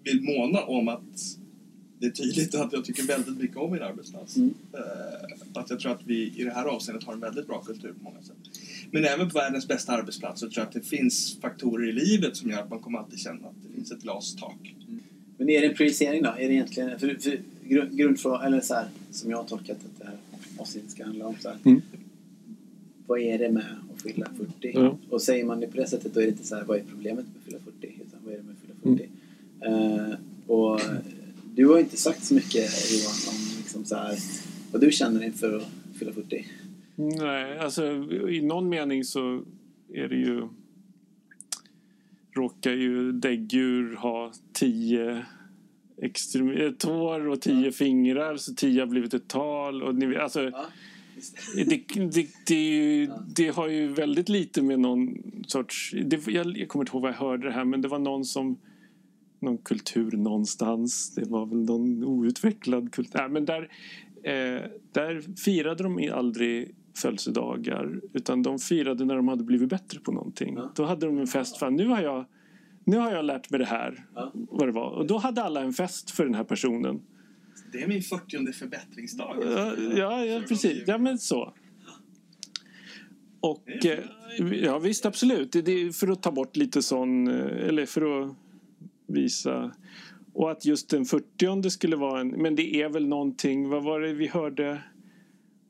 [0.03, 1.01] vill måna om att
[1.99, 4.36] det är tydligt att jag tycker väldigt mycket om min arbetsplats.
[4.36, 4.53] Mm.
[4.73, 7.93] Eh, att jag tror att vi i det här avseendet har en väldigt bra kultur
[7.93, 8.36] på många sätt.
[8.91, 12.38] Men även på världens bästa arbetsplats så tror jag att det finns faktorer i livet
[12.38, 14.75] som gör att man kommer alltid känna att det finns ett glastak.
[15.38, 16.29] Men är det en projicering då?
[16.29, 19.99] Är det egentligen, för, för grund, grundfrågan, eller så här, som jag har tolkat att
[19.99, 20.17] det här
[20.57, 21.57] avsnittet ska handla om så här.
[21.63, 21.81] Mm.
[23.07, 24.71] Vad är det med att fylla 40?
[24.73, 24.97] Ja.
[25.09, 26.83] Och säger man det på det sättet då är det inte så här, vad är
[26.83, 28.01] problemet med att fylla 40?
[28.07, 29.09] Utan vad är det med att fylla 40?
[29.61, 30.81] Eh, och
[31.55, 34.17] du har inte sagt så mycket Johan om liksom så här,
[34.71, 36.45] vad du känner inför att fylla 40.
[36.95, 37.85] Nej, alltså
[38.29, 39.43] i någon mening så
[39.93, 40.47] är det ju
[42.35, 45.25] råkar ju däggdjur ha tio
[46.01, 49.84] extrem- eh, tår och tio fingrar så tio har blivit ett tal.
[49.84, 50.65] Och ni, alltså, Ja,
[51.56, 51.63] det.
[51.95, 53.23] det, det, ju, Ja.
[53.36, 55.93] det har ju väldigt lite med någon sorts...
[56.06, 58.25] Det, jag, jag kommer inte ihåg vad jag hörde det här men det var någon
[58.25, 58.58] som...
[59.39, 61.15] Någon kultur någonstans.
[61.15, 63.19] Det var väl någon outvecklad kultur.
[63.19, 63.62] Nej, men där,
[64.23, 70.12] eh, där firade de aldrig födelsedagar utan de firade när de hade blivit bättre på
[70.12, 70.53] någonting.
[70.58, 70.71] Ja.
[70.75, 71.58] Då hade de en fest.
[71.58, 72.25] Fan, nu har jag
[72.86, 74.06] nu har jag lärt mig det här.
[74.15, 74.32] Ja.
[74.34, 74.89] Vad det var.
[74.89, 77.02] Och då hade alla en fest för den här personen.
[77.72, 79.38] Det är min 40 förbättringsdag.
[79.41, 80.84] Ja, ja, ja precis.
[80.88, 81.54] Ja, men så.
[83.39, 84.00] Och eh,
[84.52, 85.52] ja, visst, absolut.
[85.52, 88.36] Det, är för att ta bort lite sån, eh, eller för att
[89.08, 89.72] visa.
[90.34, 94.00] Och att just den 40 skulle vara en, men det är väl någonting, vad var
[94.00, 94.84] det vi hörde?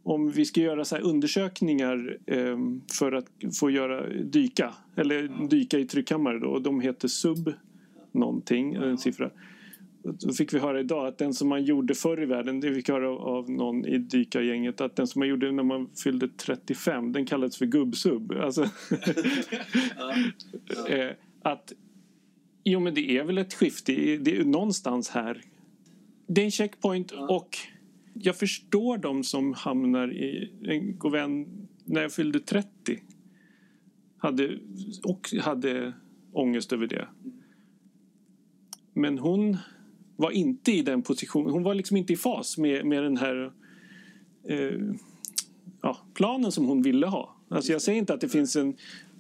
[0.04, 2.58] Om vi ska göra så här undersökningar eh,
[3.00, 3.26] för att
[3.60, 6.48] få göra dyka, eller dyka i tryckkammare då.
[6.48, 7.54] Och de heter sub
[8.12, 9.30] någonting, en siffra.
[10.04, 12.90] Då fick vi höra idag att den som man gjorde förr i världen, det fick
[12.90, 17.12] vi höra av någon i dykargänget, att den som man gjorde när man fyllde 35,
[17.12, 18.32] den kallades för gubbsub.
[18.32, 18.64] Alltså,
[20.90, 21.10] eh,
[21.42, 21.74] att
[22.64, 23.94] Jo, men det är väl ett skifte.
[24.18, 25.42] Det är, någonstans här.
[26.28, 27.58] Det är en checkpoint och
[28.14, 30.52] jag förstår de som hamnar i...
[30.64, 31.48] En god vän,
[31.86, 32.68] när jag fyllde 30
[34.18, 34.60] hade,
[35.04, 35.94] och hade
[36.32, 37.08] ångest över det.
[38.94, 39.58] Men hon
[40.16, 41.52] var inte i den positionen.
[41.52, 43.52] Hon var liksom inte i fas med, med den här
[44.44, 44.80] eh,
[45.82, 47.36] ja, planen som hon ville ha.
[47.50, 48.76] Alltså jag säger inte att det finns en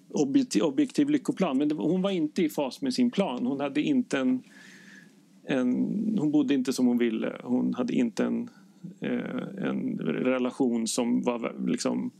[0.09, 3.45] objektiv, objektiv lyckoplan men det, hon var inte i fas med sin plan.
[3.45, 4.43] Hon hade inte en,
[5.47, 5.73] en
[6.19, 7.41] hon bodde inte som hon ville.
[7.43, 8.49] Hon hade inte en,
[9.57, 12.11] en relation som var, liksom,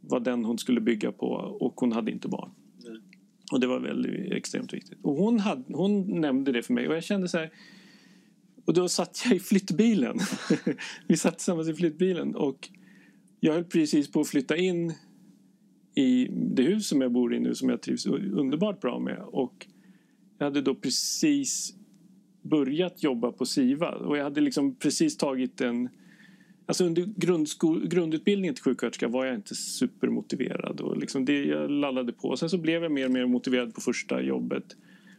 [0.00, 1.26] var den hon skulle bygga på
[1.60, 2.50] och hon hade inte barn.
[2.84, 3.00] Nej.
[3.52, 4.98] Och det var väldigt extremt viktigt.
[5.02, 7.50] Och hon, hade, hon nämnde det för mig och jag kände så här
[8.64, 10.18] och då satt jag i flyttbilen.
[11.06, 12.68] Vi satt tillsammans i flyttbilen och
[13.40, 14.92] jag höll precis på att flytta in
[15.94, 19.22] i det hus som jag bor i nu som jag trivs underbart bra med.
[19.26, 19.66] Och
[20.38, 21.74] jag hade då precis
[22.42, 25.88] börjat jobba på SIVA och jag hade liksom precis tagit en
[26.68, 27.02] Alltså under
[27.88, 30.80] grundutbildningen till sjuksköterska var jag inte supermotiverad.
[30.80, 32.36] Och liksom det jag lallade på.
[32.36, 34.76] Sen så blev jag mer och mer motiverad på första jobbet.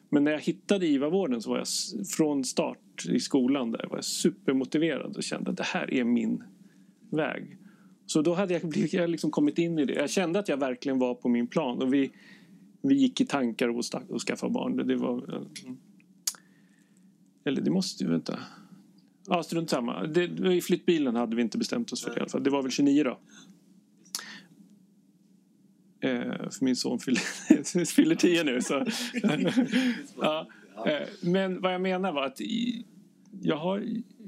[0.10, 1.67] Men när jag hittade IVA-vården så var jag
[2.17, 6.43] från start i skolan där var jag supermotiverad och kände att det här är min
[7.12, 7.58] väg.
[8.05, 9.93] Så då hade jag, blivit, jag liksom kommit in i det.
[9.93, 12.12] Jag kände att jag verkligen var på min plan och vi,
[12.82, 14.77] vi gick i tankar och, och skaffa barn.
[14.77, 15.45] Det, det var...
[17.49, 18.39] Eller det måste ju, vänta.
[19.27, 20.03] Ja, strunt samma.
[20.03, 22.43] Det, I flyttbilen hade vi inte bestämt oss för det i alla fall.
[22.43, 23.19] Det var väl 29 då.
[26.07, 28.62] Eh, för min son fyller, fyller 10 nu.
[28.62, 28.73] Så.
[30.21, 30.47] ja.
[30.85, 32.85] eh, men vad jag menar var att i,
[33.41, 33.83] jag har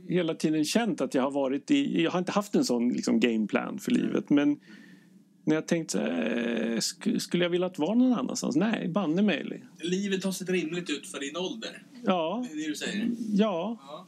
[0.07, 2.03] hela tiden känt att jag har varit i...
[2.03, 4.29] Jag har inte haft en sån liksom, gameplan för livet.
[4.29, 4.59] Men
[5.43, 6.11] när jag tänkt så här,
[6.71, 8.55] eh, sk- skulle jag vilja att vara någon annanstans?
[8.55, 9.63] Nej, banne mig.
[9.79, 11.83] Livet har sett rimligt ut för din ålder.
[12.05, 13.09] Ja, Det är det du säger?
[13.33, 13.77] ja.
[13.87, 14.07] Ja.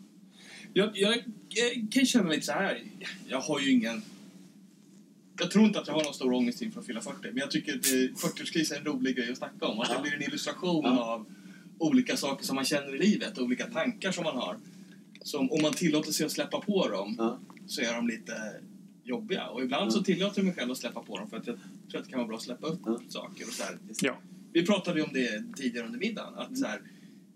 [0.74, 2.82] Jag, jag, jag kan känna lite så här.
[3.28, 4.02] Jag har ju ingen...
[5.40, 7.18] Jag tror inte att jag har någon stor ångest inför att fylla 40.
[7.24, 9.80] Men jag tycker att det- 40-årskris är en rolig grej att snacka om.
[9.80, 11.04] Att det blir en illustration Ja.
[11.14, 11.26] av
[11.78, 13.40] olika saker som man känner i livet.
[13.40, 14.58] Olika tankar som man har.
[15.22, 17.40] Som om man tillåter sig att släppa på dem Ja.
[17.68, 18.34] så är de lite
[19.04, 19.48] jobbiga.
[19.48, 21.58] Och ibland så tillåter jag mig själv att släppa på dem för att jag
[21.92, 23.00] tror att det kan vara bra att släppa upp Ja.
[23.08, 23.44] saker.
[23.48, 23.78] Och så här.
[24.02, 24.18] ja.
[24.54, 26.34] Vi pratade ju om det tidigare under middagen.
[26.36, 26.82] Att så här,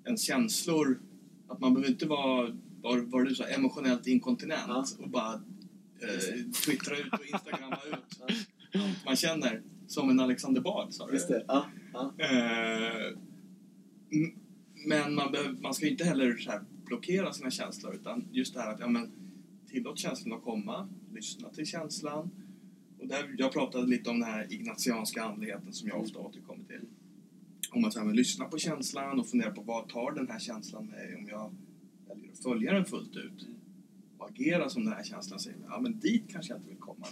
[0.06, 1.00] ens känslor,
[1.48, 4.86] att man behöver inte vara, var, var du sa, emotionellt inkontinent Ja.
[5.00, 8.22] och bara eh, twittra ut och instagramma ut
[8.74, 9.62] allt man känner.
[9.88, 11.14] Som en Alexander Bard sa du.
[11.14, 11.44] Just det.
[11.48, 11.66] Ja.
[11.94, 12.14] Ja.
[12.18, 13.18] Eh,
[14.88, 18.54] men man, behöver, man ska ju inte heller så här blockera sina känslor utan just
[18.54, 19.12] det här att ja, men,
[19.70, 22.30] tillåt känslan att komma, lyssna till känslan.
[23.00, 26.82] Och där, jag pratade lite om den här ignatianska andligheten som jag ofta återkommer till.
[27.72, 30.86] Om att så här, lyssna på känslan och fundera på vad tar den här känslan
[30.86, 31.52] mig om jag
[32.08, 33.48] väljer att följa den fullt ut
[34.18, 35.58] och agera som den här känslan säger.
[35.70, 37.08] Ja, men dit kanske jag inte vill komma.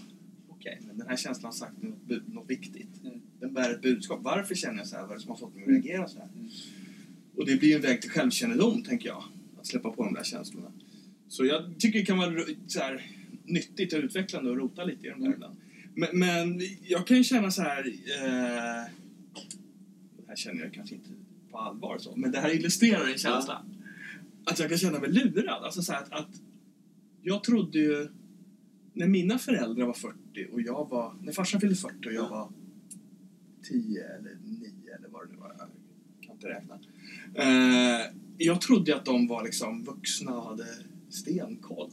[0.49, 3.03] Okej, men den här känslan har sagt något, något viktigt.
[3.03, 3.21] Mm.
[3.39, 4.19] Den bär ett budskap.
[4.23, 5.03] Varför känner jag så här?
[5.03, 6.29] Vad är det som har fått mig att reagera så här?
[6.35, 6.49] Mm.
[7.35, 9.23] Och det blir en väg till självkännedom, tänker jag.
[9.59, 10.71] Att släppa på de där känslorna.
[11.27, 13.05] Så jag tycker det kan vara så här,
[13.45, 15.55] nyttigt och utvecklande att rota lite i de där ibland.
[15.95, 17.87] Men, men jag kan ju känna så här...
[17.87, 18.91] Eh,
[20.17, 21.09] det här känner jag kanske inte
[21.51, 23.65] på allvar så, men det här illustrerar en känsla.
[24.45, 25.63] Att jag kan känna mig lurad.
[25.63, 26.41] Alltså så här att, att
[27.21, 28.07] jag trodde ju...
[28.93, 30.15] När mina föräldrar var 40
[30.51, 31.15] och jag var...
[31.21, 32.49] När farsan fyllde 40 och jag var
[33.63, 35.55] 10 eller 9 eller vad det nu var.
[35.57, 35.67] Jag
[36.21, 36.79] kan inte räkna.
[37.33, 38.05] Eh,
[38.37, 40.65] jag trodde att de var liksom vuxna och hade
[41.15, 41.91] stenkoll.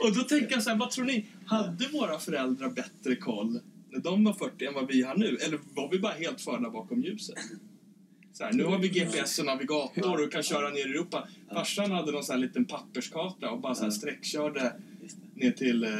[0.00, 1.26] och då tänker jag så här, vad tror ni?
[1.46, 5.36] Hade våra föräldrar bättre koll när de var 40 än vad vi har nu?
[5.36, 7.38] Eller var vi bara helt förda bakom ljuset?
[8.32, 11.28] Så här, nu har vi GPS och navigator och kan köra ner i Europa.
[11.52, 14.72] Farsan hade någon sån här liten papperskarta och bara så här sträckkörde
[15.34, 15.90] ner till eh,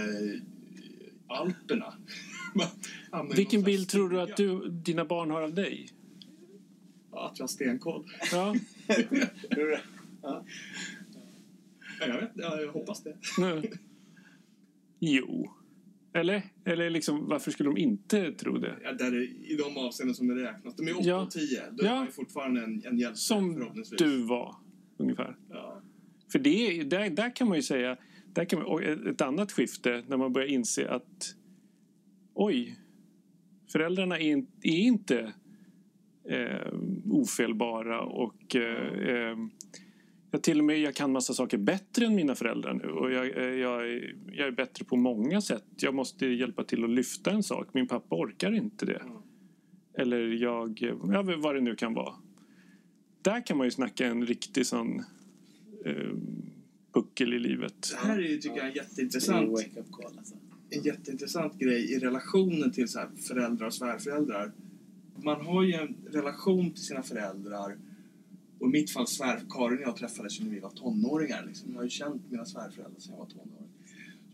[1.26, 1.94] Alperna.
[3.36, 5.88] Vilken bild tror du att du, dina barn har av dig?
[7.12, 8.04] Ja, att jag har stenkoll.
[8.32, 8.54] Ja.
[10.22, 10.44] Ja.
[12.00, 13.16] Jag, vet, ja, jag hoppas det.
[14.98, 15.50] jo.
[16.14, 16.42] Eller?
[16.64, 18.76] Eller liksom, varför skulle de inte tro det?
[18.82, 20.76] Ja, där är, I de avseenden som det räknas.
[20.76, 21.22] De är 8 Ja.
[21.22, 21.62] och 10.
[21.70, 21.94] Då är Ja.
[21.94, 23.98] man ju fortfarande en, en hjälte Som förhoppningsvis.
[23.98, 24.56] du var,
[24.96, 25.36] ungefär.
[25.50, 25.82] Ja.
[26.32, 27.96] För det, är- där, där kan man ju säga...
[28.34, 31.34] Där kan man, ett annat skifte när man börjar inse att
[32.34, 32.78] oj,
[33.72, 35.32] föräldrarna är, in- är inte
[36.28, 36.72] eh,
[37.10, 39.36] ofelbara och eh, eh,
[40.32, 43.36] jag till och med jag kan massa saker bättre än mina föräldrar nu och jag,
[43.36, 45.64] eh, jag, är, jag är bättre på många sätt.
[45.76, 47.68] Jag måste hjälpa till att lyfta en sak.
[47.72, 48.96] Min pappa orkar inte det.
[48.96, 49.16] Mm.
[49.94, 50.78] Eller jag,
[51.12, 52.14] ja, vad det nu kan vara.
[53.22, 55.04] Där kan man ju snacka en riktig sån
[55.84, 56.12] eh,
[56.92, 57.90] puckel i livet.
[57.90, 59.84] Det här är ju, tycker jag, en jätteintressant, en
[60.18, 60.34] alltså.
[60.70, 64.52] en jätteintressant grej i relationen till så här föräldrar och svärföräldrar.
[65.16, 67.76] Man har ju en relation till sina föräldrar.
[68.62, 71.44] Och i mitt fall svär, Karin och jag träffades när vi var tonåringar.
[71.46, 71.70] Liksom.
[71.70, 73.68] Jag har ju känt mina svärföräldrar sedan jag var tonåring.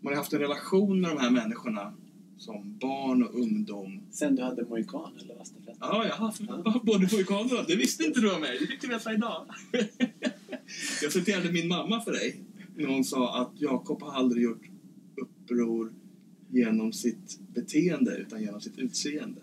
[0.01, 1.95] Man har haft en relation med de här människorna
[2.39, 4.03] som barn och ungdom.
[4.11, 5.77] Sen du hade mohikan eller rastaflätt?
[5.81, 6.41] Ja, jag har haft
[6.83, 8.59] både mohikaner Det visste inte du om mig.
[8.61, 9.47] Det fick du veta idag.
[11.03, 12.41] jag citerade min mamma för dig.
[12.77, 14.69] När hon sa att Jakob har aldrig gjort
[15.17, 15.93] uppror
[16.51, 19.41] genom sitt beteende utan genom sitt utseende.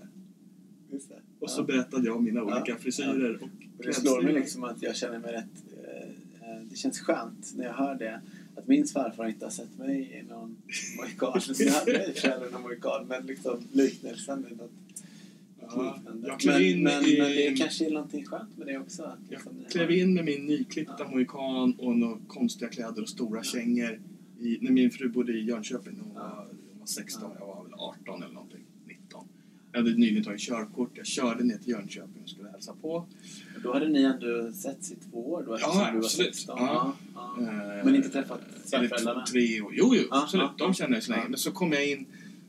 [0.91, 1.21] Just det.
[1.39, 1.65] Och så Ja.
[1.65, 5.19] berättade jag om mina olika Ja, frisyrer och Det slår mig liksom att jag känner
[5.19, 5.63] mig rätt...
[5.83, 8.21] eh, Det känns skönt när jag hör det.
[8.55, 10.57] Att min svärfar inte har sett mig i någon
[10.97, 11.41] mohikan.
[11.55, 13.05] Så jag hade i och någon mohikan.
[13.07, 14.71] Men liksom liknelsen är något
[15.61, 18.77] Ja, jag klev men, in men, i- men det kanske är någonting skönt med det
[18.77, 19.03] också.
[19.03, 23.43] Att Jag liksom klev in med min nyklippta mohikan och några konstiga kläder och stora
[23.43, 23.99] kängor.
[24.39, 25.93] I, när min fru bodde i Jönköping.
[26.03, 26.29] Hon var,
[26.71, 28.64] hon var 16, jag var väl 18 eller någonting.
[29.75, 29.85] 19.
[29.85, 30.91] Jag hade nyligen tagit körkort.
[30.93, 33.05] Jag körde ner till Jönköping och skulle hälsa på.
[33.63, 35.57] Då hade ni ändå setts i två år då?
[35.61, 36.35] Ja, du var absolut.
[36.35, 36.55] 16.
[36.59, 36.93] Ja.
[37.15, 37.85] Ja, Eh.
[37.85, 39.25] Men inte träffat svärföräldrarna?
[39.25, 39.73] tre år.
[39.75, 40.49] Jo, jo, Ja, absolut.
[40.57, 41.29] ja, De kände jag så länge.
[41.29, 42.05] Men så kom jag in.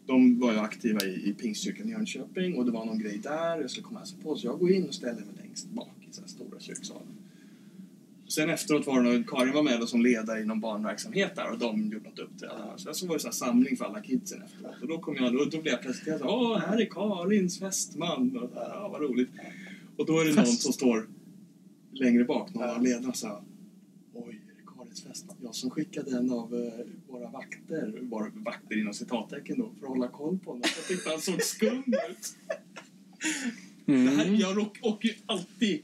[0.07, 3.61] De var ju aktiva i, i Pingstkyrkan i Jönköping och det var någon grej där.
[3.61, 4.37] Jag skulle komma och hälsa på.
[4.37, 7.16] Så jag går in och ställer mig längst bak i här stora kyrksalen.
[8.37, 11.51] Sen efteråt var det någon, Karin var med då som ledare i någon barnverksamhet där
[11.51, 12.73] och de gjorde något uppträdande.
[12.77, 14.75] Sen så var det så här samling för alla kidsen efteråt.
[14.83, 16.21] Och då kom jag, då, då blev jag presenterad.
[16.21, 18.37] så, Åh, här är Karins fästman.
[18.43, 19.31] Och, så här, ja, vad roligt.
[19.97, 21.09] Och då är det någon som står
[21.93, 23.43] längre bak, någon av ledarna sa
[24.15, 25.37] Oj, är det Karins fästman?
[25.43, 29.93] Jag som skickade en av eh, våra vakter, våra vakter inom citattecken då, för att
[29.93, 30.63] hålla koll på honom.
[30.77, 31.79] Jag tyckte han såg skum
[32.11, 32.37] ut.
[33.87, 34.37] Det här, Mm.
[34.37, 35.83] jag åker ju alltid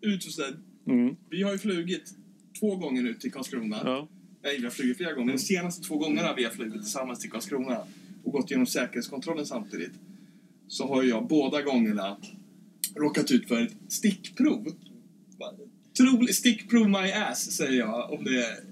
[0.00, 0.56] ut och sådär.
[0.90, 1.16] Mm.
[1.30, 2.14] Vi har ju flugit
[2.60, 3.80] två gånger nu till Karlskrona.
[3.84, 4.08] Ja.
[4.42, 5.26] Nej, vi har flugit flera gånger.
[5.26, 7.78] Men de senaste två gångerna vi har flugit tillsammans till Karlskrona
[8.24, 9.92] och gått igenom säkerhetskontrollen samtidigt
[10.68, 12.16] så har jag båda gångerna
[12.94, 14.66] råkat ut för ett stickprov.
[15.96, 18.12] Troligt stickprov my ass, säger jag.
[18.12, 18.62] Om det,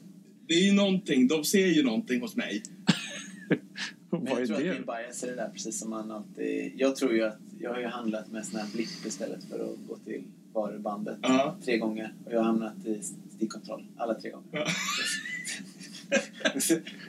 [0.47, 2.63] det är ju någonting, de ser ju någonting hos mig.
[4.11, 4.73] Vad jag är tror att det?
[4.73, 6.73] min bias är det där precis som man alltid...
[6.77, 9.89] Jag tror ju att jag har ju handlat med sån här blipp istället för att
[9.89, 11.57] gå till varubandet Ja.
[11.65, 12.13] tre gånger.
[12.25, 13.01] Och jag har hamnat i
[13.37, 14.49] stickkontroll alla tre gånger.
[14.53, 14.67] Ja.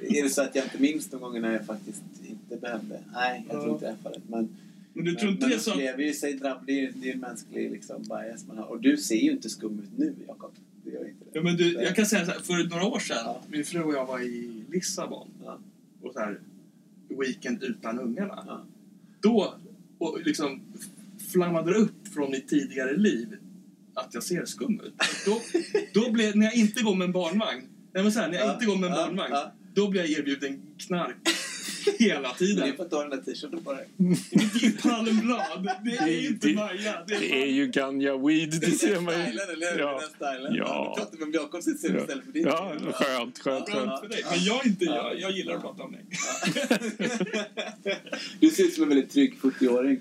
[0.02, 3.00] är det så att jag inte minns de gångerna jag faktiskt inte behövde?
[3.14, 3.62] Nej, jag Ja.
[3.62, 4.22] tror inte det fallet.
[4.28, 4.50] Men,
[4.94, 5.76] Men du tror men, inte men det är så att...
[5.76, 8.66] upplever ju sig drabb, det är ju det är en mänsklig liksom, bias man har.
[8.66, 10.52] Och du ser ju inte skum ut nu, Jakob.
[10.84, 11.30] Det gör inte det.
[11.34, 13.42] Ja, men du, jag kan säga så här, för några år sedan, Ja.
[13.48, 15.58] min fru och jag var i Lissabon Ja.
[16.02, 16.40] och så här,
[17.10, 18.44] weekend utan ungarna.
[18.48, 18.62] Ja.
[19.22, 19.54] Då
[19.98, 20.62] och liksom
[21.32, 23.28] flammade upp från mitt tidigare liv
[23.94, 24.94] att jag ser skum ut.
[25.26, 25.42] Då,
[25.94, 27.62] då blev, när jag inte går med en barnvagn,
[27.94, 29.54] nej men så här, när jag Ja, inte går med en ja, barnvagn, ja.
[29.74, 31.16] då blir jag erbjuden knark
[32.00, 32.70] hela Men det tiden.
[32.70, 33.88] är för att du har den där t-shirten på dig.
[33.98, 37.04] Det är palmblad, det är ju inte Maja.
[37.08, 39.20] Det Det är ju ganja weed, det ser man ju.
[39.22, 39.80] Eller?
[39.80, 40.02] Ja.
[40.20, 40.56] Den.
[40.56, 40.94] Ja.
[40.98, 41.98] Du pratar med Jakob sitt Ja.
[42.02, 42.44] istället för din.
[42.44, 44.00] Ja, skönt, skönt, skönt skönt.
[44.00, 44.24] för dig.
[44.32, 46.06] Men jag, inte, jag, jag gillar att prata om mig.
[48.40, 50.00] Du ser ut som en väldigt trygg 40-åring.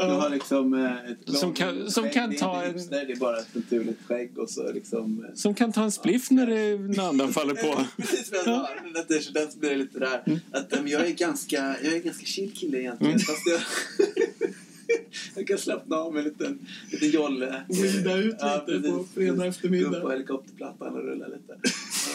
[0.00, 0.20] Du Ja.
[0.20, 3.12] har liksom eh, ett Som långt kan- som kan Det är ta en- hipster, Det
[3.12, 5.24] är bara ett naturligt skägg och så liksom...
[5.24, 7.84] eh, Som kan ta en spliff när det när andan faller på.
[7.96, 8.68] Precis vad jag sa.
[9.32, 10.40] Den blir lite där.
[10.52, 13.12] Att, eh, men jag är ganska, jag är en ganska chill kille egentligen.
[13.14, 13.20] Mm.
[13.20, 13.60] Fast jag,
[15.34, 16.58] jag kan slappna av med en liten,
[16.90, 17.62] liten jolle.
[17.68, 18.36] Weeda ut
[18.68, 19.88] lite på fredag Gå eftermiddag.
[19.96, 21.56] upp på helikopterplattan och rulla lite.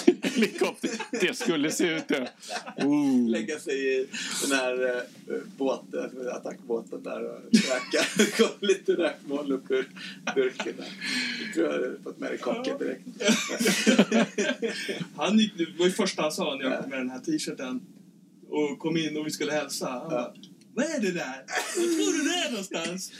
[0.35, 0.89] Helikopter.
[1.11, 2.29] Det skulle se ut det.
[2.77, 3.29] Oh.
[3.29, 4.07] Lägga sig i
[4.41, 5.01] den här eh,
[5.57, 8.27] båten, attackbåten där och röka.
[8.43, 9.89] Gå lite rökmoln upp ur
[10.35, 10.87] burken där.
[11.45, 13.03] Jag tror jag hade fått med dig kakan direkt.
[15.15, 17.81] Han gick, det var ju första han sa när jag kom med den här t-shirten
[18.49, 19.89] och kom in och vi skulle hälsa.
[19.89, 20.33] Han bara,
[20.75, 21.43] vad är det där?
[21.77, 23.11] Vad tror du det är någonstans?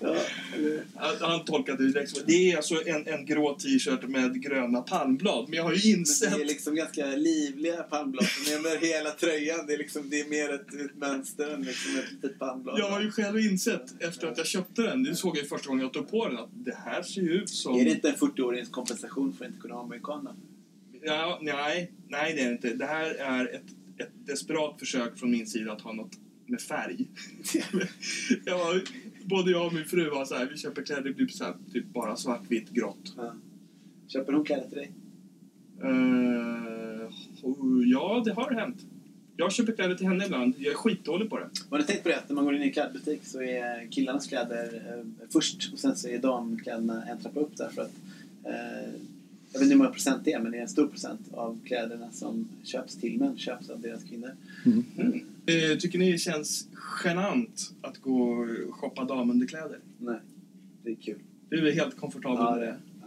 [0.00, 0.16] Ja,
[0.58, 0.82] det-
[1.20, 5.48] Han, tolkade det direkt som det är alltså en, en grå t-shirt med gröna palmblad.
[5.48, 6.30] Men jag har ju Men insett...
[6.36, 8.24] det är liksom ganska livliga palmblad.
[8.46, 9.66] Det är med hela tröjan.
[9.66, 12.78] Det är, liksom, det är mer ett, ett mönster än liksom ett litet palmblad.
[12.78, 15.68] Jag har ju själv insett efter att jag köpte den, det såg jag ju första
[15.68, 17.80] gången jag tog på den, att det här ser ju ut som...
[17.80, 20.34] Är det inte en 40-årings kompensation för att inte kunna ha amerikan då?
[21.04, 22.74] Ja, nej, nej det är det inte.
[22.74, 23.62] Det här är ett,
[24.02, 27.06] ett desperat försök från min sida att ha något med färg.
[28.44, 28.82] jag var,
[29.24, 31.54] både jag och min fru var så här, vi köper kläder, det blir så här,
[31.72, 33.14] typ bara svart, vitt, grått.
[33.16, 33.34] Ja.
[34.08, 34.92] Köper hon kläder till dig?
[35.82, 37.08] Eh,
[37.84, 38.86] ja, det har hänt.
[39.36, 40.54] Jag köper kläder till henne ibland.
[40.58, 41.48] Jag är skitdålig på det.
[41.70, 43.90] Har ni tänkt på det att när man går in i en klädbutik så är
[43.90, 47.92] killarnas kläder eh, först och sen så är damkläderna en trappa upp därför att
[48.44, 49.00] eh,
[49.52, 51.58] jag vet inte hur många procent det är men det är en stor procent av
[51.64, 54.30] kläderna som köps till män köps av deras kvinnor.
[55.46, 56.66] Eh, tycker ni det känns
[57.04, 58.22] genant att gå
[58.68, 59.78] och shoppa damunderkläder?
[59.98, 60.18] Nej,
[60.84, 61.18] det är kul.
[61.48, 62.76] Du är helt komfortabel Ja, med det, det?
[63.00, 63.06] ja.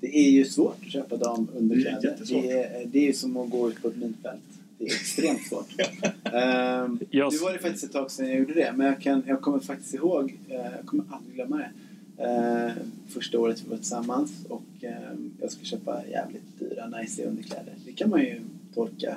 [0.00, 2.04] det är ju svårt att köpa Det är damunderkläder.
[2.10, 2.42] jättesvårt.
[2.42, 4.40] Det är, det är ju som att gå ut på ett minfält.
[4.78, 5.68] Det är extremt svårt.
[6.24, 9.22] Ehm, Jag- Nu var det faktiskt ett tag sedan jag gjorde det, men jag, kan,
[9.26, 11.70] jag kommer faktiskt ihåg, eh, jag kommer aldrig glömma det.
[12.18, 12.72] Eh,
[13.08, 17.74] första året vi var tillsammans och eh, jag ska köpa jävligt dyra, nice underkläder.
[17.86, 18.40] Det kan man ju
[18.74, 19.16] tolka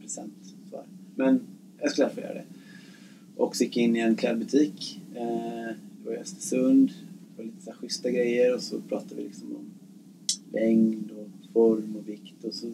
[0.00, 0.82] present för.
[1.14, 1.40] Men
[1.80, 2.44] jag skulle i alla fall göra det.
[3.36, 5.00] Och så gick jag in i en klädbutik.
[5.14, 6.88] Eh, det var i Östersund.
[6.88, 9.70] Det var lite så här schyssta grejer och så pratade vi liksom om
[10.52, 12.72] längd och form och vikt och så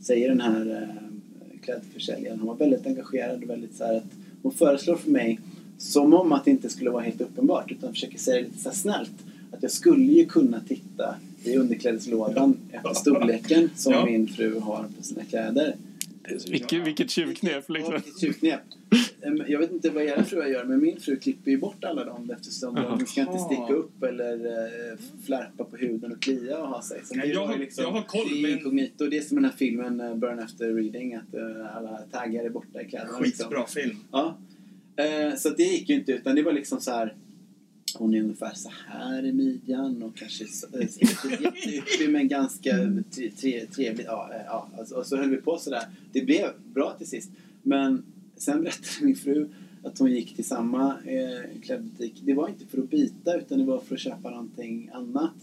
[0.00, 4.52] säger den här eh, klädförsäljaren, hon var väldigt engagerad och väldigt så här att hon
[4.52, 5.40] föreslår för mig
[5.78, 8.70] som om att det inte skulle vara helt uppenbart utan försöker säga det lite så
[8.70, 9.12] snällt
[9.52, 11.14] att jag skulle ju kunna titta
[11.44, 14.04] i underklädeslådan efter storleken som Ja.
[14.04, 15.74] min fru har på sina kläder.
[16.50, 17.94] Vilket, vilket tjuvknep liksom.
[17.94, 18.60] Ja, vilket tjuvknep.
[19.48, 22.30] Jag vet inte vad era fruar gör, men min fru klipper ju bort alla dem
[22.30, 24.32] eftersom de ska inte sticka upp eller
[24.92, 27.00] eh, flärpa på huden och klia och ha sig.
[27.04, 29.06] Så jag har- jag har koll, det är men- inkognito.
[29.06, 32.50] Det är som den här filmen eh, Burn After Reading, att eh, alla taggar är
[32.50, 33.18] borta i kläderna.
[33.20, 33.44] liksom.
[33.50, 33.96] Skitbra film.
[34.12, 34.36] Ja.
[34.96, 37.14] Eh, Så det gick ju inte, utan det var liksom så här
[37.98, 40.88] hon är ungefär så här i midjan och kanske så- eh,
[41.42, 42.70] jätteyppig men ganska
[43.10, 44.04] tre, tre, trevlig.
[44.06, 45.82] Ja, eh, ja, alltså, och så höll vi på sådär.
[46.12, 47.30] Det blev bra till sist.
[47.62, 48.02] Men
[48.36, 49.48] sen berättade min fru
[49.82, 52.14] att hon gick till samma eh, klädbutik.
[52.24, 55.34] Det var inte för att byta utan det var för att köpa någonting annat.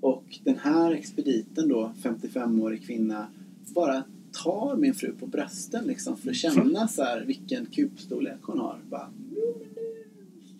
[0.00, 3.26] Och den här expediten då, 55-årig kvinna,
[3.74, 8.58] bara tar min fru på brösten liksom för att känna så här vilken kupstorlek hon
[8.58, 8.78] har.
[8.90, 10.04] Bara, jo men det är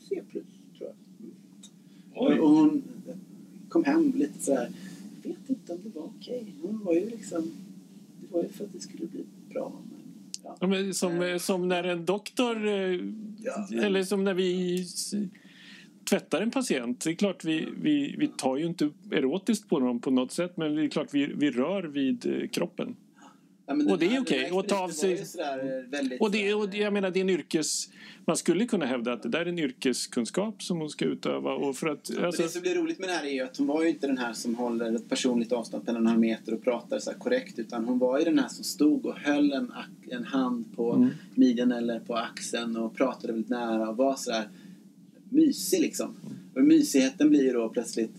[0.08, 0.44] C plus
[0.78, 0.94] tror jag.
[2.14, 2.38] Oj.
[2.40, 2.82] Och hon
[3.68, 4.70] kom hem lite så här.
[5.22, 6.54] Jag vet inte om det var okej.
[6.62, 7.52] Hon var ju liksom...
[8.20, 9.72] Det var ju för att det skulle bli bra.
[9.90, 10.66] Men, ja.
[10.66, 13.00] Men som, eh, som när en doktor, eh,
[13.42, 13.68] Ja.
[13.82, 14.84] eller som när vi
[16.10, 17.04] tvättar en patient.
[17.04, 20.56] Det är klart vi, vi, vi tar ju inte erotiskt på dem på något sätt
[20.56, 22.96] men det är klart vi, vi rör vid eh, kroppen.
[23.78, 24.38] Ja, Och det är här- okej.
[24.44, 26.92] här Och ta av sig- ju sådär väldigt Och det, så och här- det- jag
[26.92, 27.88] menar, det är en yrkes...
[28.24, 31.52] Man skulle kunna hävda att det där är en yrkeskunskap som hon ska utöva.
[31.54, 33.56] Och för att, Men alltså, det som blir roligt med det här är ju att
[33.56, 36.54] hon var ju inte den här som håller ett personligt avstånd på en halv meter
[36.54, 39.52] och pratar så här korrekt utan hon var ju den här som stod och höll
[39.52, 39.72] en,
[40.10, 41.08] en hand på Mm.
[41.34, 44.48] midjan eller på axeln och pratade väldigt nära och var så där
[45.28, 46.14] mysig liksom.
[46.54, 48.12] Och mysigheten blir ju då plötsligt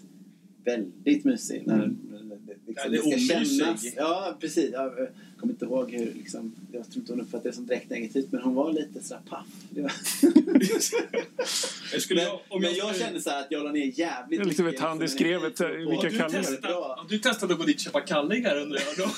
[0.64, 1.97] väldigt mysig när Mm.
[2.47, 3.60] det, Ja, liksom, det är det ska omysig.
[3.66, 3.86] kännas.
[3.97, 4.70] Ja, precis.
[4.74, 5.08] Jag eh,
[5.42, 8.42] kommer inte ihåg hur liksom, jag tror inte hon uppfattade det som direkt negativt men
[8.42, 9.46] hon var lite sådär paff.
[9.70, 9.92] Det var...
[11.94, 14.46] Jag skulle, Men, om men jag skulle- kände så här att jag la ner jävligt
[14.46, 17.76] liksom mycket ett liksom, skrevet, energi på- vilka du, har du testat att gå dit
[17.76, 19.10] och köpa kallingar undrar jag då?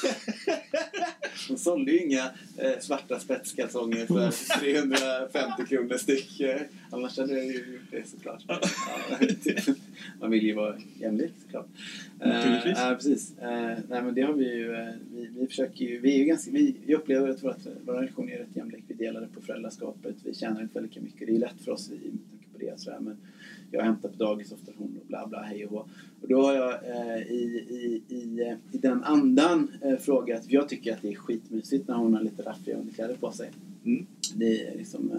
[1.50, 2.24] De sålde ju inga
[2.58, 6.40] eh, svarta spetskalsonger för 350 kronor styck.
[6.40, 8.44] Eh, annars hade jag ju gjort det såklart.
[8.48, 8.60] Ja.
[10.20, 11.68] Man vill ju vara jämlik såklart.
[12.20, 12.78] Eh, Naturligtvis.
[12.78, 13.38] Ja, precis.
[13.38, 14.74] Eh, nej, men det har vi ju.
[14.76, 16.00] Eh, vi, vi försöker ju.
[16.00, 18.84] Vi är ju ganska, vi, jag upplever att vårt, vår relation är rätt jämlik.
[18.88, 20.16] Vi delar det på föräldraskapet.
[20.24, 21.28] Vi tjänar inte väldigt mycket.
[21.28, 22.80] Det är lätt för oss i med tanke på det.
[22.80, 23.18] sådär, Men
[23.74, 25.86] jag hämtar på dagis ofta hon och bla bla hej och hå.
[26.22, 30.70] Och då har jag eh, i, i, i, i den andan eh, frågat, för jag
[30.70, 33.50] tycker att det är skitmysigt när hon har lite raffiga underkläder på sig.
[33.86, 34.06] Mm.
[34.36, 35.18] Det är liksom eh,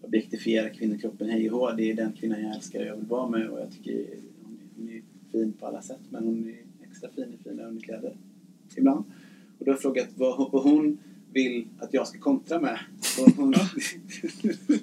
[0.00, 1.72] objektifiera kvinnokroppen hej och hå.
[1.76, 4.06] Det är den kvinnan jag älskar och jag vill vara med och jag tycker
[4.42, 5.02] hon, är- hon är
[5.32, 8.16] fin på alla sätt men hon är extra fin i fina underkläder
[8.76, 9.04] ibland.
[9.58, 10.98] Och då har jag frågat vad, vad hon
[11.32, 12.78] vill att jag ska kontra med.
[13.36, 13.50] Hon,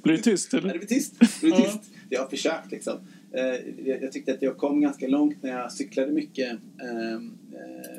[0.04, 0.74] blir det tyst Ja, eller?
[0.74, 1.20] det blir tyst.
[1.20, 1.66] Det blir Ja.
[1.66, 1.92] tyst.
[2.12, 2.93] Jag har försökt liksom.
[3.32, 6.51] Eh, jag, tyckte att jag kom ganska långt när jag cyklade mycket
[6.82, 7.22] eh, eh,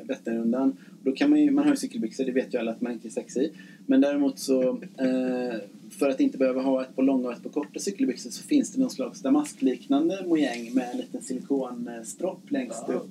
[0.03, 0.77] Vätternrundan.
[1.03, 3.07] Då kan man, ju, man har ju cykelbyxor, det vet ju alla att man inte
[3.07, 3.51] är sexig.
[3.85, 5.59] Men däremot så, eh,
[5.89, 8.71] för att inte behöva ha ett på långa och ett på korta cykelbyxor så finns
[8.71, 13.09] det någon slags damaskliknande mojäng med en liten silikonstropp längst Ja, upp.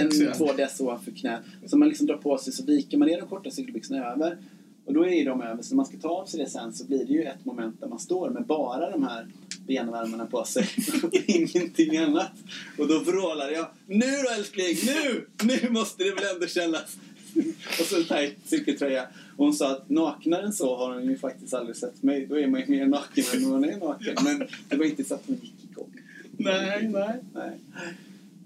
[0.00, 1.40] en, två dess ovanför knät.
[1.66, 4.36] Som man liksom drar på sig så viker man ner de korta cykelbyxorna över.
[4.84, 6.72] Och då är ju de över, så när man ska ta av sig det sen
[6.72, 9.26] så blir det ju ett moment där man står med bara de här
[9.66, 10.68] benvärmarna på sig.
[11.26, 12.32] Ingenting annat.
[12.78, 15.26] Och då vrålade jag Nu då älskling, nu!
[15.42, 16.96] Nu måste det väl ändå kännas!
[17.80, 19.02] och så en tajt cykeltröja.
[19.36, 22.26] Och hon sa att naknare än så har hon ju faktiskt aldrig sett mig.
[22.26, 24.14] Då är man ju mer naken än man är naken.
[24.24, 25.90] Men det var inte så att hon gick igång.
[26.36, 27.20] Nej, nej.
[27.34, 27.58] Nej.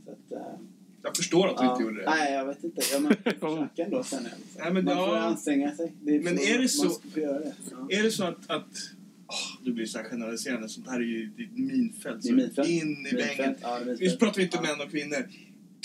[0.04, 0.58] Så att, eh,
[1.02, 1.70] Jag förstår att du Ja.
[1.72, 2.10] inte gjorde det.
[2.10, 2.82] Nej, jag vet inte.
[2.92, 4.22] Ja, man får försöka ändå sen.
[4.22, 4.40] Liksom.
[4.58, 5.20] Nej, men man får ja.
[5.20, 5.92] anstränga sig.
[6.02, 7.20] Det Men är det så- det.
[7.20, 7.98] Ja.
[7.98, 8.50] Är det så att...
[8.50, 8.66] att
[9.28, 10.68] åh, du blir så här generaliserande.
[10.68, 12.22] Sånt här är ju det är ett minfält.
[12.22, 12.68] Det är minfält.
[12.68, 13.54] In i bängen.
[13.60, 14.62] Ja, det Nu pratar vi inte Ja.
[14.62, 15.28] män och kvinnor.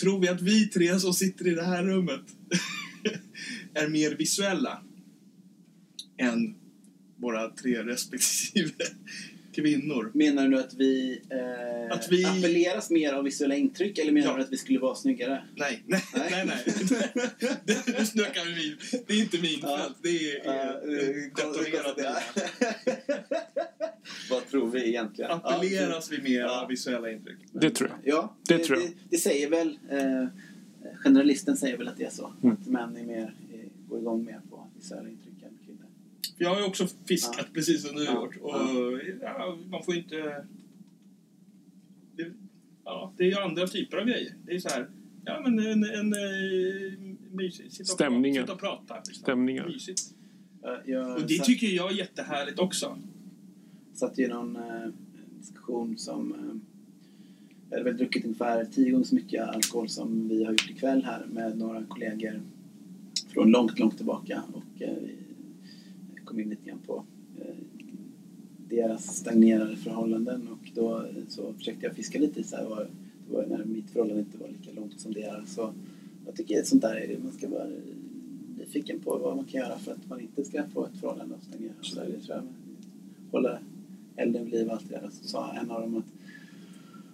[0.01, 2.21] Tror vi att vi tre som sitter i det här rummet
[3.73, 4.83] är mer visuella
[6.17, 6.55] än
[7.17, 8.73] våra tre respektive
[9.53, 10.11] kvinnor?
[10.13, 14.27] Menar du nu att vi, eh, Att vi- appelleras mer av visuella intryck eller menar
[14.27, 14.37] Ja.
[14.37, 15.43] du att vi skulle vara snyggare?
[15.55, 16.29] Nej, nej, nej.
[16.31, 16.45] Nej.
[16.45, 16.63] nej.
[17.65, 18.77] Det- Nu snackar vi min.
[19.07, 19.95] Det är inte minfält.
[20.01, 22.15] Det är, är detonera
[24.29, 25.31] Vad tror vi egentligen?
[25.31, 26.61] Appelleras vi mer Ja.
[26.61, 27.37] av visuella intryck?
[27.53, 28.13] Det tror jag.
[28.15, 28.87] Ja, Det tror jag.
[28.87, 30.27] Det, det säger väl, eh,
[31.03, 32.33] generalisten säger väl att det är så.
[32.43, 32.55] Mm.
[32.61, 35.30] Att män är mer, eh, går igång mer på visuella intryck.
[36.41, 37.45] För jag har ju också fiskat Ja.
[37.53, 38.13] precis som du Ja.
[38.13, 38.37] gjort.
[38.41, 38.55] Och
[39.21, 40.45] ja, man får inte...
[42.15, 42.31] Det,
[42.85, 44.33] ja, det är ju andra typer av grejer.
[44.45, 44.89] Det är så här...
[45.25, 45.83] Ja, men en...
[45.83, 46.99] en, eh,
[47.31, 47.73] mysigt.
[47.73, 48.45] Sitta och Stämningen.
[48.45, 48.95] Prata, sitta och prata.
[48.95, 49.13] Liksom.
[49.23, 49.67] Stämningar.
[49.67, 50.01] Mysigt.
[50.85, 52.97] Jag, Och det satt, tycker jag är jättehärligt också.
[53.93, 54.87] satt i någon eh,
[55.39, 56.33] diskussion som...
[56.33, 56.39] Eh,
[57.69, 61.03] jag hade väl druckit ungefär tio gånger så mycket alkohol som vi har gjort ikväll
[61.03, 62.41] här med några kollegor
[63.33, 64.43] från långt, långt tillbaka.
[64.53, 65.20] Och eh, vi
[66.31, 67.03] kom in lite grann på
[67.39, 67.55] eh,
[68.69, 72.87] deras stagnerade förhållanden och då eh, så försökte jag fiska lite i så här, var,
[73.27, 75.53] det var när mitt förhållande inte var lika långt som deras.
[75.53, 75.73] Så
[76.25, 77.67] jag tycker att sånt där är det man ska vara
[78.57, 81.43] nyfiken på vad man kan göra för att man inte ska få ett förhållande att
[81.43, 81.73] stagnera.
[81.81, 82.43] Så där, det tror jag.
[83.31, 83.59] Hålla
[84.15, 85.09] elden vid liv och allt det där.
[85.11, 86.13] Så sa en av dem att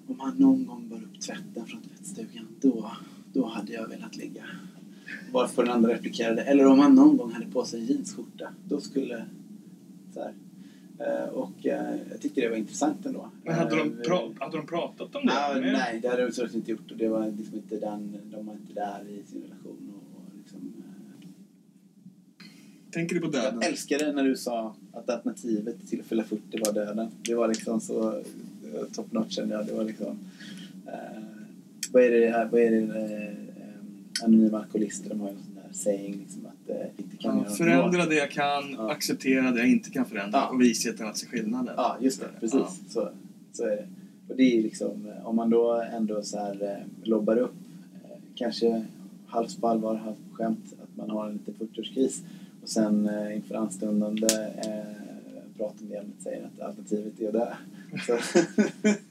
[0.08, 2.92] om han någon gång bar upp tvätten från tvättstugan då,
[3.34, 4.44] då hade jag velat ligga.
[5.32, 9.26] Varför den andra replikerade eller om han någon gång hade på sig jeansskjorta då skulle
[10.14, 10.34] så här.
[11.00, 13.30] Eh, Och eh, jag tyckte det var intressant ändå.
[13.44, 15.60] Men hade de, Eh, pra- hade de pratat om det?
[15.62, 16.92] Med- nej, det hade de såklart inte gjort.
[16.92, 19.78] Och det var liksom inte den, de var inte där i sin relation.
[19.96, 20.74] Och, och liksom,
[22.92, 23.60] Tänker du på döden?
[23.62, 27.08] jag älskade när du sa att alternativet till att fylla 40 var döden.
[27.22, 28.24] Det var liksom så
[28.94, 29.66] top notch kände jag.
[29.68, 30.18] Det var liksom...
[30.88, 31.22] Eh,
[31.92, 33.36] vad är det, vad är det
[34.24, 37.44] Anonyma alkoholister de har ju en sån där saying liksom att eh, inte kan ja,
[37.44, 38.10] göra Förändra något.
[38.10, 38.92] det jag kan, ja.
[38.92, 40.48] acceptera det jag inte kan förändra ja.
[40.48, 41.74] och visheten att se skillnaden.
[41.78, 42.28] Ja, just det.
[42.40, 42.60] Precis.
[42.60, 42.72] Ja.
[42.90, 43.10] Så,
[43.54, 43.88] så är det.
[44.28, 47.56] Och det är ju liksom, eh, om man då ändå så här eh, lobbar upp,
[48.04, 48.86] eh, kanske
[49.28, 52.22] halvt på allvar, halvt på skämt, att man har en liten 40-årskris
[52.62, 54.98] och sen eh, inför anstundande eh,
[55.58, 57.58] pratar med hjälmet säger att alternativet är det.
[58.06, 58.18] Så,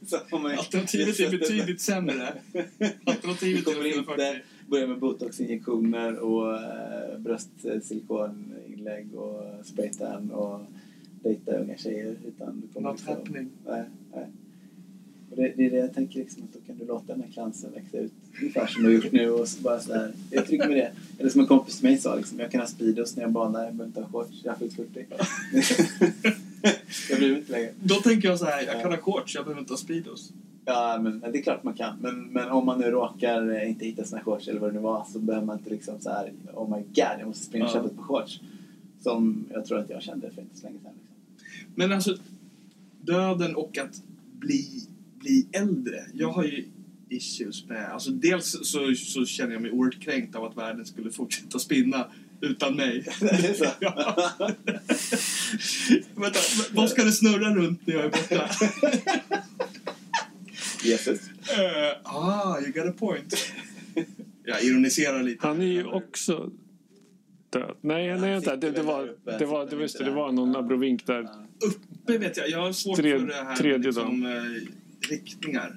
[0.30, 2.32] så man alternativet är betydligt sämre.
[3.04, 10.60] Alternativet är 140 började med botoxinjektioner och eh, bröstsilikoninlägg och spraytan och
[11.22, 12.16] dejta unga tjejer.
[12.26, 13.50] Utan du Not liksom, happening.
[13.66, 14.26] Nej, nej.
[15.30, 17.30] Och det, det, är det jag tänker, liksom, att då kan du låta den här
[17.32, 19.30] klansen växa ut ungefär som du har gjort nu.
[19.30, 20.92] Och så bara så här, jag är trygg med det.
[21.18, 23.64] Eller som en kompis till mig sa, liksom, jag kan ha speedos när jag banar,
[23.64, 25.06] jag behöver inte ha shorts, jag har fyllt 40.
[27.10, 27.72] jag bryr mig inte längre.
[27.80, 30.32] Då tänker jag så här, jag kan ha shorts, jag behöver inte ha speedos.
[30.68, 31.96] Ja, men det är klart man kan.
[32.00, 34.80] Men, men om man nu råkar eh, inte hitta sina shorts eller vad det nu
[34.80, 37.70] var så behöver man inte liksom så här, oh my god, jag måste springa och
[37.70, 38.40] köpa ett par shorts.
[39.02, 40.92] Som jag tror att jag kände för inte så länge sedan.
[40.94, 41.14] Liksom.
[41.74, 42.16] Men alltså,
[43.00, 44.02] döden och att
[44.32, 44.86] bli,
[45.18, 46.00] bli äldre.
[46.14, 46.64] Jag har ju
[47.08, 47.92] issues med...
[47.92, 52.06] Alltså dels så, så känner jag mig oerhört kränkt av att världen skulle fortsätta spinna
[52.40, 52.98] utan mig.
[56.14, 56.38] Vänta,
[56.72, 58.50] vad ska det snurra runt när jag är borta?
[60.86, 61.20] Jesus.
[61.58, 63.34] Eh, ah, you got a point.
[64.44, 65.46] Jag ironiserar lite.
[65.46, 66.50] Han är ju också
[67.50, 67.76] död.
[67.80, 68.56] Nej, Han nej vänta.
[68.56, 70.58] Det, det, var, uppe, det, var, det, inte det var någon Ja.
[70.58, 71.22] abrovink där.
[71.22, 71.46] Ja.
[71.68, 75.76] Uppe vet jag, jag har svårt Tred- för det här tredje liksom, eh, riktningar.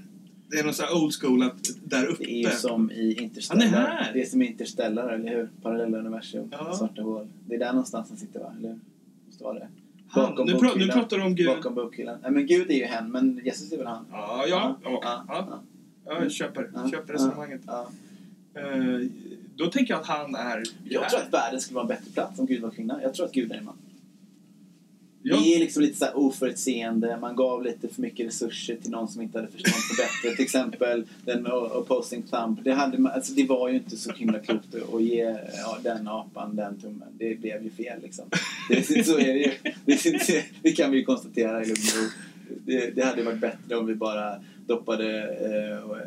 [0.52, 2.24] Det är någon sån här old school att där uppe.
[2.24, 3.66] Det är ju som i Interstellar.
[3.66, 4.14] Han är här!
[4.14, 5.50] Det är som i Interstellar, eller hur?
[5.62, 6.76] Parallella universum, Ja.
[6.78, 7.28] svarta hål.
[7.48, 8.54] Det är där någonstans han sitter, va?
[8.60, 8.80] Eller hur?
[9.28, 9.68] Måste vara det.
[10.16, 11.48] Bakom nu, pra, nu pratar du om Gud.
[11.48, 12.18] Bakom bokhyllan.
[12.22, 14.06] Nej, men Gud är ju hen, men Jesus är väl han?
[14.12, 15.62] Ja, ja, ja, ja, ja.
[16.06, 16.90] ja, Jag köper, Ja.
[16.92, 17.62] köper resonemanget.
[17.68, 17.90] ja.
[18.54, 19.00] Eh,
[19.56, 20.64] då tänker jag att han är...
[20.84, 23.00] Jag tror att världen skulle vara en bättre plats om Gud var kvinna.
[23.04, 23.78] Jag tror att Gud är en man.
[25.24, 27.18] Ja, Det är liksom lite så här oförutseende.
[27.22, 30.36] Man gav lite för mycket resurser till någon som inte hade förstånd för bättre.
[30.36, 32.60] Till exempel den med opposing thumb.
[32.64, 36.08] Det, hade, man- alltså det var ju inte så himla klokt att ge ja, den
[36.08, 37.08] apan den tummen.
[37.18, 38.26] Det blev ju fel liksom.
[38.70, 39.52] Det, så är det ju.
[39.86, 42.10] Det, det kan vi ju konstatera i lugn och ro.
[42.66, 44.36] Det, det hade varit bättre om vi bara
[44.68, 46.04] doppade eh, och, eh,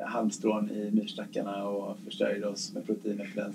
[0.00, 3.52] halmstrån i myrstackarna och försörjde oss med proteiner på,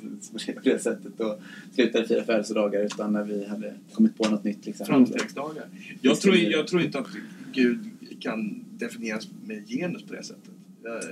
[0.63, 1.39] det sättet och
[1.73, 4.65] slutade fira födelsedagar utan när vi hade kommit på något nytt.
[4.65, 4.85] Liksom.
[4.85, 5.65] framstegsdagar.
[6.01, 7.07] Jag tror, jag tror inte att
[7.51, 7.79] Gud
[8.19, 10.51] kan definieras med genus på det sättet.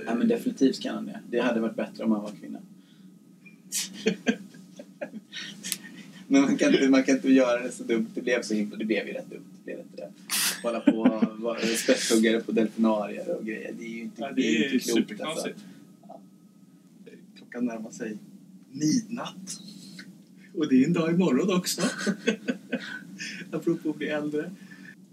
[0.06, 1.20] Ja, men definitivt kan han det.
[1.30, 2.58] Det hade varit bättre om han var kvinna.
[6.26, 8.06] men man kan, inte, man kan inte göra det så dumt.
[8.14, 8.76] Det blev så himla...
[8.76, 9.44] Det blev ju rätt dumt.
[9.56, 10.08] Det blev inte det.
[10.62, 13.74] Hålla på och vara spetshuggare på delfinarier och grejer.
[13.78, 15.44] Det är ju inte, Ja, det är det är inte klokt alltså.
[15.44, 15.64] superknasigt.
[17.36, 18.18] Klockan närmar sig
[18.72, 19.60] midnatt.
[20.54, 21.82] Och det är en dag imorgon också.
[23.52, 24.50] Apropå att bli äldre.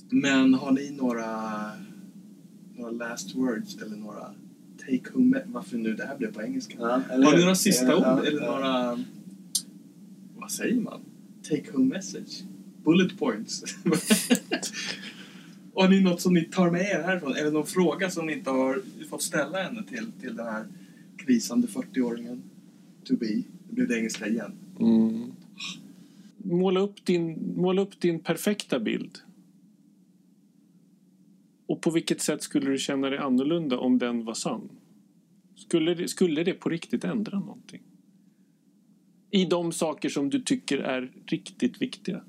[0.09, 1.71] Men har ni några,
[2.75, 4.33] några last words eller några
[4.79, 5.41] take home...
[5.45, 6.75] Varför nu det här blev på engelska?
[6.79, 8.51] Ja, eller Har ni några sista Ja, ja, ord eller ja.
[8.51, 9.03] några...
[10.35, 11.01] Vad säger man?
[11.49, 12.43] Take home message?
[12.83, 13.63] Bullet points?
[15.75, 17.35] har ni något som ni tar med er härifrån?
[17.35, 20.65] Eller någon fråga som ni inte har fått ställa ännu till, till den här
[21.17, 22.41] krisande 40-åringen
[23.03, 23.25] to be?
[23.67, 24.51] Det blev det engelska igen.
[24.79, 25.31] Mm.
[26.37, 29.19] Måla, upp din, måla upp din perfekta bild.
[31.65, 34.69] Och på vilket sätt skulle du känna dig annorlunda om den var sann?
[35.55, 37.81] Skulle det, skulle det på riktigt ändra någonting?
[39.31, 42.21] I de saker som du tycker är riktigt viktiga.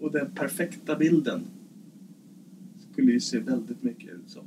[0.00, 1.42] Och den perfekta bilden
[3.00, 4.44] skulle ju se väldigt mycket ut som,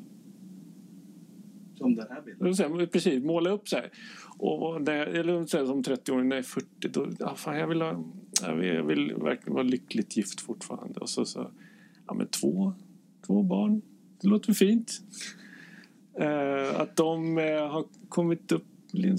[1.78, 2.56] som den här bilden.
[2.56, 3.92] Säga, precis, måla upp så här.
[4.38, 7.58] Och när jag, eller så här, som 30-åring, när jag är 40, då, ja, fan,
[7.58, 8.04] jag, vill ha,
[8.42, 11.00] jag, vill, jag vill verkligen vara lyckligt gift fortfarande.
[11.00, 11.52] Och så, så
[12.08, 12.74] ja men två,
[13.28, 13.82] två barn,
[14.22, 15.02] det låter fint.
[16.20, 18.66] Eh, att de eh, har kommit upp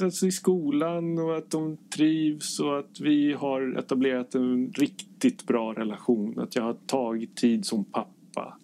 [0.03, 5.73] alltså, i skolan och att de trivs och att vi har etablerat en riktigt bra
[5.73, 6.39] relation.
[6.39, 8.59] Att jag har tagit tid som pappa.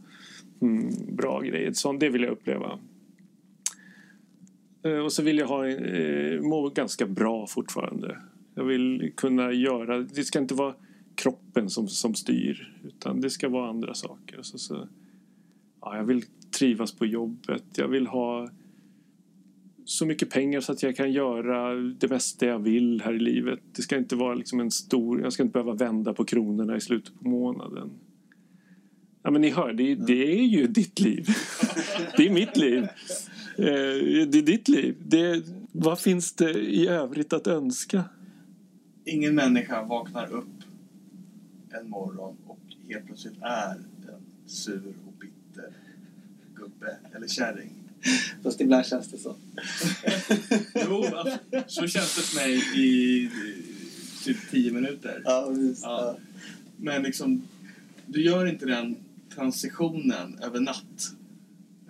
[0.61, 1.73] Mm, bra grejer.
[1.73, 2.79] Sånt, det vill jag uppleva.
[4.83, 8.19] Eh, och så vill jag ha, eh, må ganska bra fortfarande.
[8.55, 9.99] Jag vill kunna göra...
[9.99, 10.75] Det ska inte vara
[11.15, 14.39] kroppen som, som styr utan det ska vara andra saker.
[14.43, 14.89] Så, så,
[15.81, 16.25] ja, jag vill
[16.59, 17.65] trivas på jobbet.
[17.75, 18.51] Jag vill ha
[19.85, 23.61] så mycket pengar så att jag kan göra det mesta jag vill här i livet.
[23.77, 25.21] Det ska inte vara liksom en stor...
[25.23, 27.91] Jag ska inte behöva vända på kronorna i slutet på månaden.
[29.23, 31.29] Ja, men ni hör, det, det är ju ditt liv.
[32.17, 32.83] Det är mitt liv.
[32.83, 33.65] Eh,
[34.27, 34.95] Det är ditt liv.
[35.07, 35.43] Det,
[35.73, 38.05] vad finns det i övrigt att önska?
[39.05, 40.47] Ingen människa vaknar upp
[41.71, 42.59] en morgon och
[42.89, 45.71] helt plötsligt är en sur och bitter
[46.55, 47.71] gubbe eller kärring.
[48.43, 49.37] Fast ibland känns det så.
[50.75, 53.31] Jo, alltså, så känns det för mig i
[54.25, 55.23] typ tio minuter.
[55.25, 55.53] Ja.
[55.83, 56.17] Ja.
[56.77, 57.43] Men liksom,
[58.07, 58.97] du gör inte den
[59.35, 61.15] transitionen över natt.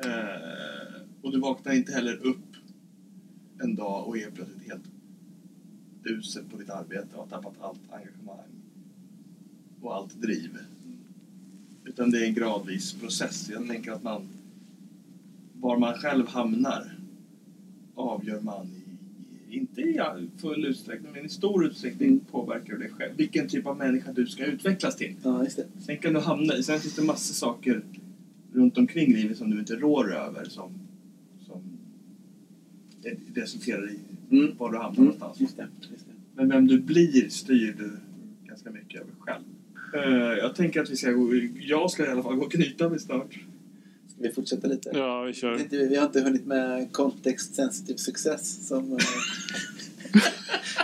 [0.05, 2.57] Eh, och du vaknar inte heller upp
[3.63, 4.85] en dag och är plötsligt helt
[6.05, 8.49] usel på ditt arbete och har tappat allt engagemang
[9.81, 10.59] och allt driv.
[11.85, 13.49] Utan det är en gradvis process.
[13.51, 14.29] Jag tänker att man,
[15.61, 16.97] var man själv hamnar
[17.95, 18.80] avgör man i,
[19.51, 20.01] inte i
[20.41, 23.13] full utsträckning, men i stor utsträckning påverkar dig själv.
[23.17, 25.15] Vilken typ av människa du ska utvecklas till.
[25.23, 25.67] Ja, just det.
[25.79, 27.83] Sen kan du hamna i, sen finns det massor saker
[28.53, 30.71] runt omkring livet som du inte rår över som,
[31.47, 31.61] som
[33.35, 33.99] resulterar i
[34.37, 34.57] Mm.
[34.59, 35.41] var du hamnar Mm, någonstans.
[35.41, 35.67] just det.
[35.93, 36.13] Just det.
[36.37, 37.91] Men vem du blir styr du
[38.49, 39.43] ganska mycket över själv.
[39.95, 42.89] Eh, jag tänker att vi ska gå, jag ska i alla fall gå och knyta
[42.89, 43.39] mig snart.
[44.23, 44.91] Vi fortsätta lite?
[44.93, 45.67] Ja, vi kör.
[45.71, 48.99] Vi vi har inte hunnit med context sensitive success som, eh,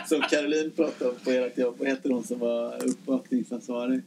[0.09, 1.75] som Caroline pratade om på ert jobb.
[1.79, 4.03] Vad heter hon som var uppvakningsansvarig?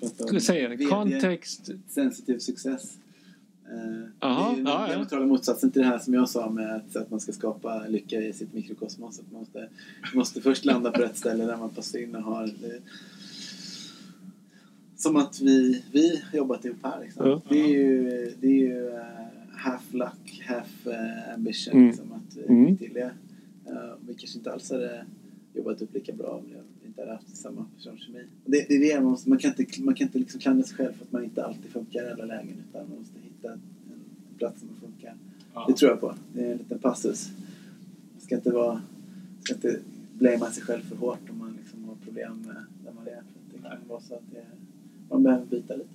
[0.00, 1.70] Om Säger VD kontext.
[1.88, 2.96] Sensitive success.
[3.68, 6.76] Eh, Jaha, det är ju den diametrala motsatsen till det här som jag sa med
[6.76, 9.20] att, att man ska skapa lycka i sitt mikrokosmos.
[9.20, 9.68] Att man måste,
[10.14, 12.80] måste först landa på rätt ställe där man passar in och har det,
[15.04, 17.00] som att vi, vi har jobbat ihop här.
[17.00, 17.26] Liksom.
[17.28, 17.42] Ja.
[17.48, 18.02] Det är ju,
[18.40, 19.00] det är ju eh,
[19.52, 21.74] half luck, half eh, ambition.
[21.74, 21.86] Mm.
[21.86, 22.66] Liksom, att vi Mm.
[22.66, 23.10] fick till det.
[23.66, 25.04] Eh, vi kanske inte alls hade
[25.54, 26.42] jobbat upp lika bra om
[26.82, 28.24] vi inte hade haft samma personkemi.
[28.44, 30.76] Det, det är det man, måste, man kan inte, man kan inte liksom klandra sig
[30.76, 32.56] själv för att man inte alltid funkar i alla lägen.
[32.68, 33.60] Utan man måste hitta en
[34.38, 35.14] plats som funkar.
[35.54, 35.64] Ja.
[35.68, 36.14] Det tror jag på.
[36.34, 37.30] Det är en liten passus.
[38.12, 38.82] Man ska inte, vara,
[39.42, 39.78] ska inte
[40.18, 43.22] blamea sig själv för hårt om man liksom har problem med där man är.
[43.50, 44.44] För det kan vara så att det,
[45.10, 45.88] man behöver byta lite.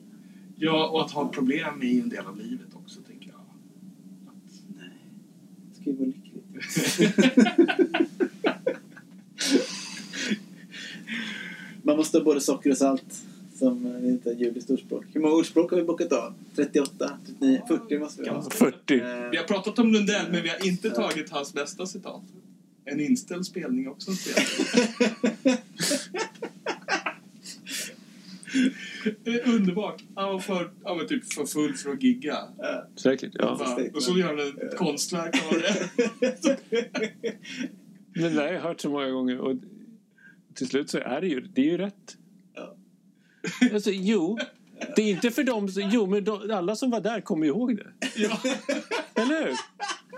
[0.56, 3.40] Ja, och att ha problem är ju en del av livet också, tänker jag.
[4.28, 4.90] Att, Nej,
[5.70, 6.30] det ska ju vara lyckligt.
[11.84, 13.24] man måste ha både socker och salt.
[13.56, 15.06] Som det är inte ett judiskt ordspråk.
[15.14, 16.34] Hur många ordspråk har vi bockat av?
[16.56, 17.18] 38?
[17.26, 17.62] 39?
[17.68, 18.42] 40 måste vi ha.
[18.42, 19.00] 40.
[19.00, 22.22] Eh, vi har pratat om Lundell, men vi har inte tagit hans bästa citat.
[22.86, 25.58] En inställd spelning är också en spelning.
[29.24, 30.04] Det är underbart.
[30.16, 32.38] Han var för, han var typ för full för att gigga.
[32.58, 32.88] Ja.
[32.96, 33.56] Säkert, ja.
[33.56, 33.78] Va?
[33.94, 36.58] Och så gör han ett konstverk av det.
[38.14, 39.56] Men det har jag hört så många gånger och
[40.54, 42.18] till slut så är det ju, det är ju rätt.
[42.56, 42.76] Ja.
[43.74, 44.38] Alltså, jo,
[44.96, 47.88] det är inte för dem, jo men de, alla som var där kommer ihåg det.
[48.16, 48.40] Ja.
[49.14, 49.56] Eller hur?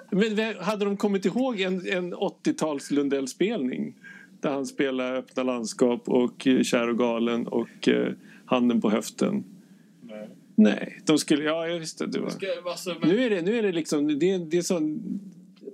[0.09, 3.93] Men hade de kommit ihåg en, en 80-tals Lundell-spelning?
[4.39, 8.13] Där han spelar Öppna landskap och eh, Kär och galen och eh,
[8.51, 9.43] Handen på höften.
[10.01, 10.27] Nej.
[10.55, 11.43] Nej, de skulle...
[11.43, 12.05] Ja, jag visste.
[12.05, 12.29] Det var.
[12.29, 14.19] Ska, alltså, men, Nu är det, nu är det liksom...
[14.19, 15.01] Det, är- det är sån...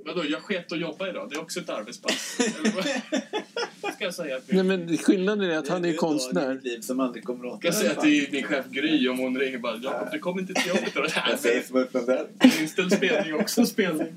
[0.05, 1.29] vadå, jag sket att jobba idag.
[1.29, 2.37] Det är också ett arbetspass.
[3.95, 6.59] Ska jag säga att Nej, men skillnaden är att han Det är i konstnär.
[6.63, 9.57] liv som aldrig kommer åt ska jag säga till min chef Gry om hon ringer
[9.57, 11.07] bara Jakob, du kommer inte till jobbet idag.
[11.29, 12.61] Jag säger som.
[12.61, 14.15] Inställd spelning också spelning.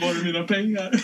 [0.00, 0.90] Var är mina pengar?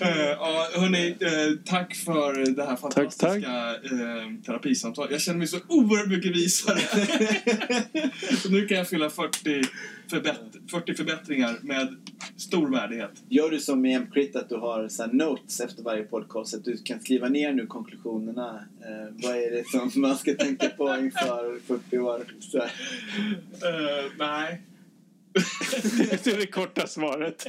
[0.00, 5.10] Eh, ja, hörni, uh, tack för det här fantastiska eh, terapisamtalet.
[5.10, 6.78] Jag känner mig så oerhört mycket visare.
[8.50, 9.62] nu kan jag fylla 40,
[10.08, 11.96] förbätt- 40 förbättringar med
[12.36, 13.10] stor värdighet.
[13.28, 16.64] Gör du som i M-Crit att du har så här notes efter varje podcast att
[16.64, 18.64] du kan skriva ner nu konklusionerna.
[18.80, 22.24] Eh, vad är det som man ska tänka på inför 40 år?
[22.40, 22.70] Så här.
[24.18, 24.62] Nej.
[25.32, 27.46] Det är det korta svaret.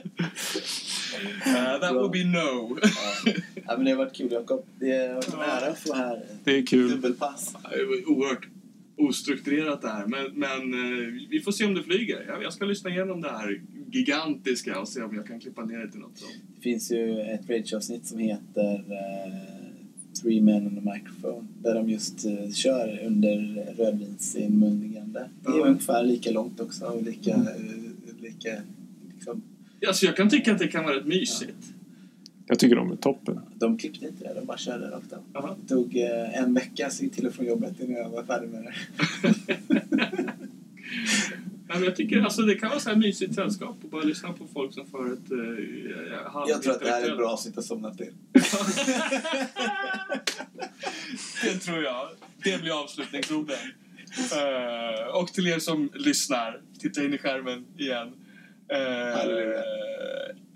[1.45, 2.77] Eh, that would be no.
[3.65, 3.75] Ja.
[3.75, 4.65] men det har varit kul Jakob.
[4.79, 6.25] Det har varit en ära att få här.
[6.43, 6.89] Det är kul.
[6.91, 7.55] Dubbelpass.
[7.71, 8.47] Det var oerhört
[8.97, 10.05] ostrukturerat det här.
[10.05, 12.25] Men, men eh, vi får se om det flyger.
[12.27, 13.61] Jag, jag ska lyssna igenom det här
[13.91, 16.33] gigantiska och se om jag kan klippa ner det till något sånt.
[16.55, 19.62] Det finns ju ett Rage-avsnitt som heter eh,
[20.21, 21.47] Three Men on a Microphone.
[21.63, 25.29] Där de just eh, kör under rödvinsinmundigande.
[25.43, 25.65] Det är Ja.
[25.67, 27.31] ungefär lika långt också och lika...
[27.31, 27.41] Eh,
[28.21, 28.61] lika
[29.13, 29.41] liksom,
[29.87, 31.57] Alltså jag kan tycka att det kan vara rätt mysigt.
[32.47, 33.39] Jag tycker de är toppen.
[33.59, 35.55] de klippte inte det, de bara körde rakt av.
[35.61, 38.63] Det tog eh, en vecka så till och från jobbet innan jag var färdig med
[38.63, 38.73] det.
[41.73, 44.33] Ja, men jag tycker alltså det kan vara så här mysigt sällskap och bara lyssna
[44.33, 47.29] på folk som för ett uh, halv Jag tror att det här är ett bra
[47.29, 48.13] avsnitt att somna till.
[51.43, 52.09] Det tror jag.
[52.43, 53.57] Det blir avslutningsorden.
[54.17, 58.07] Eh, och till er som lyssnar, titta in i skärmen igen.
[58.07, 59.63] Uh, Halleluja.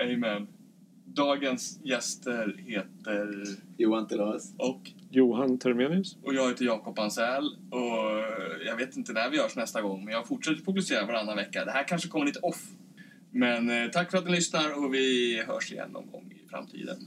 [0.01, 0.47] amen.
[1.17, 3.45] Dagens gäster heter
[3.77, 4.43] Johan Tillhörs.
[4.57, 6.17] och Johan Termenius.
[6.23, 8.23] Och jag heter Jakob Ansell och
[8.65, 11.65] jag vet inte när vi görs nästa gång men jag fortsätter publicera varannan vecka.
[11.65, 12.63] Det här kanske kommer lite off.
[13.31, 16.97] Men eh, tack för att ni lyssnar och vi hörs igen någon gång i framtiden.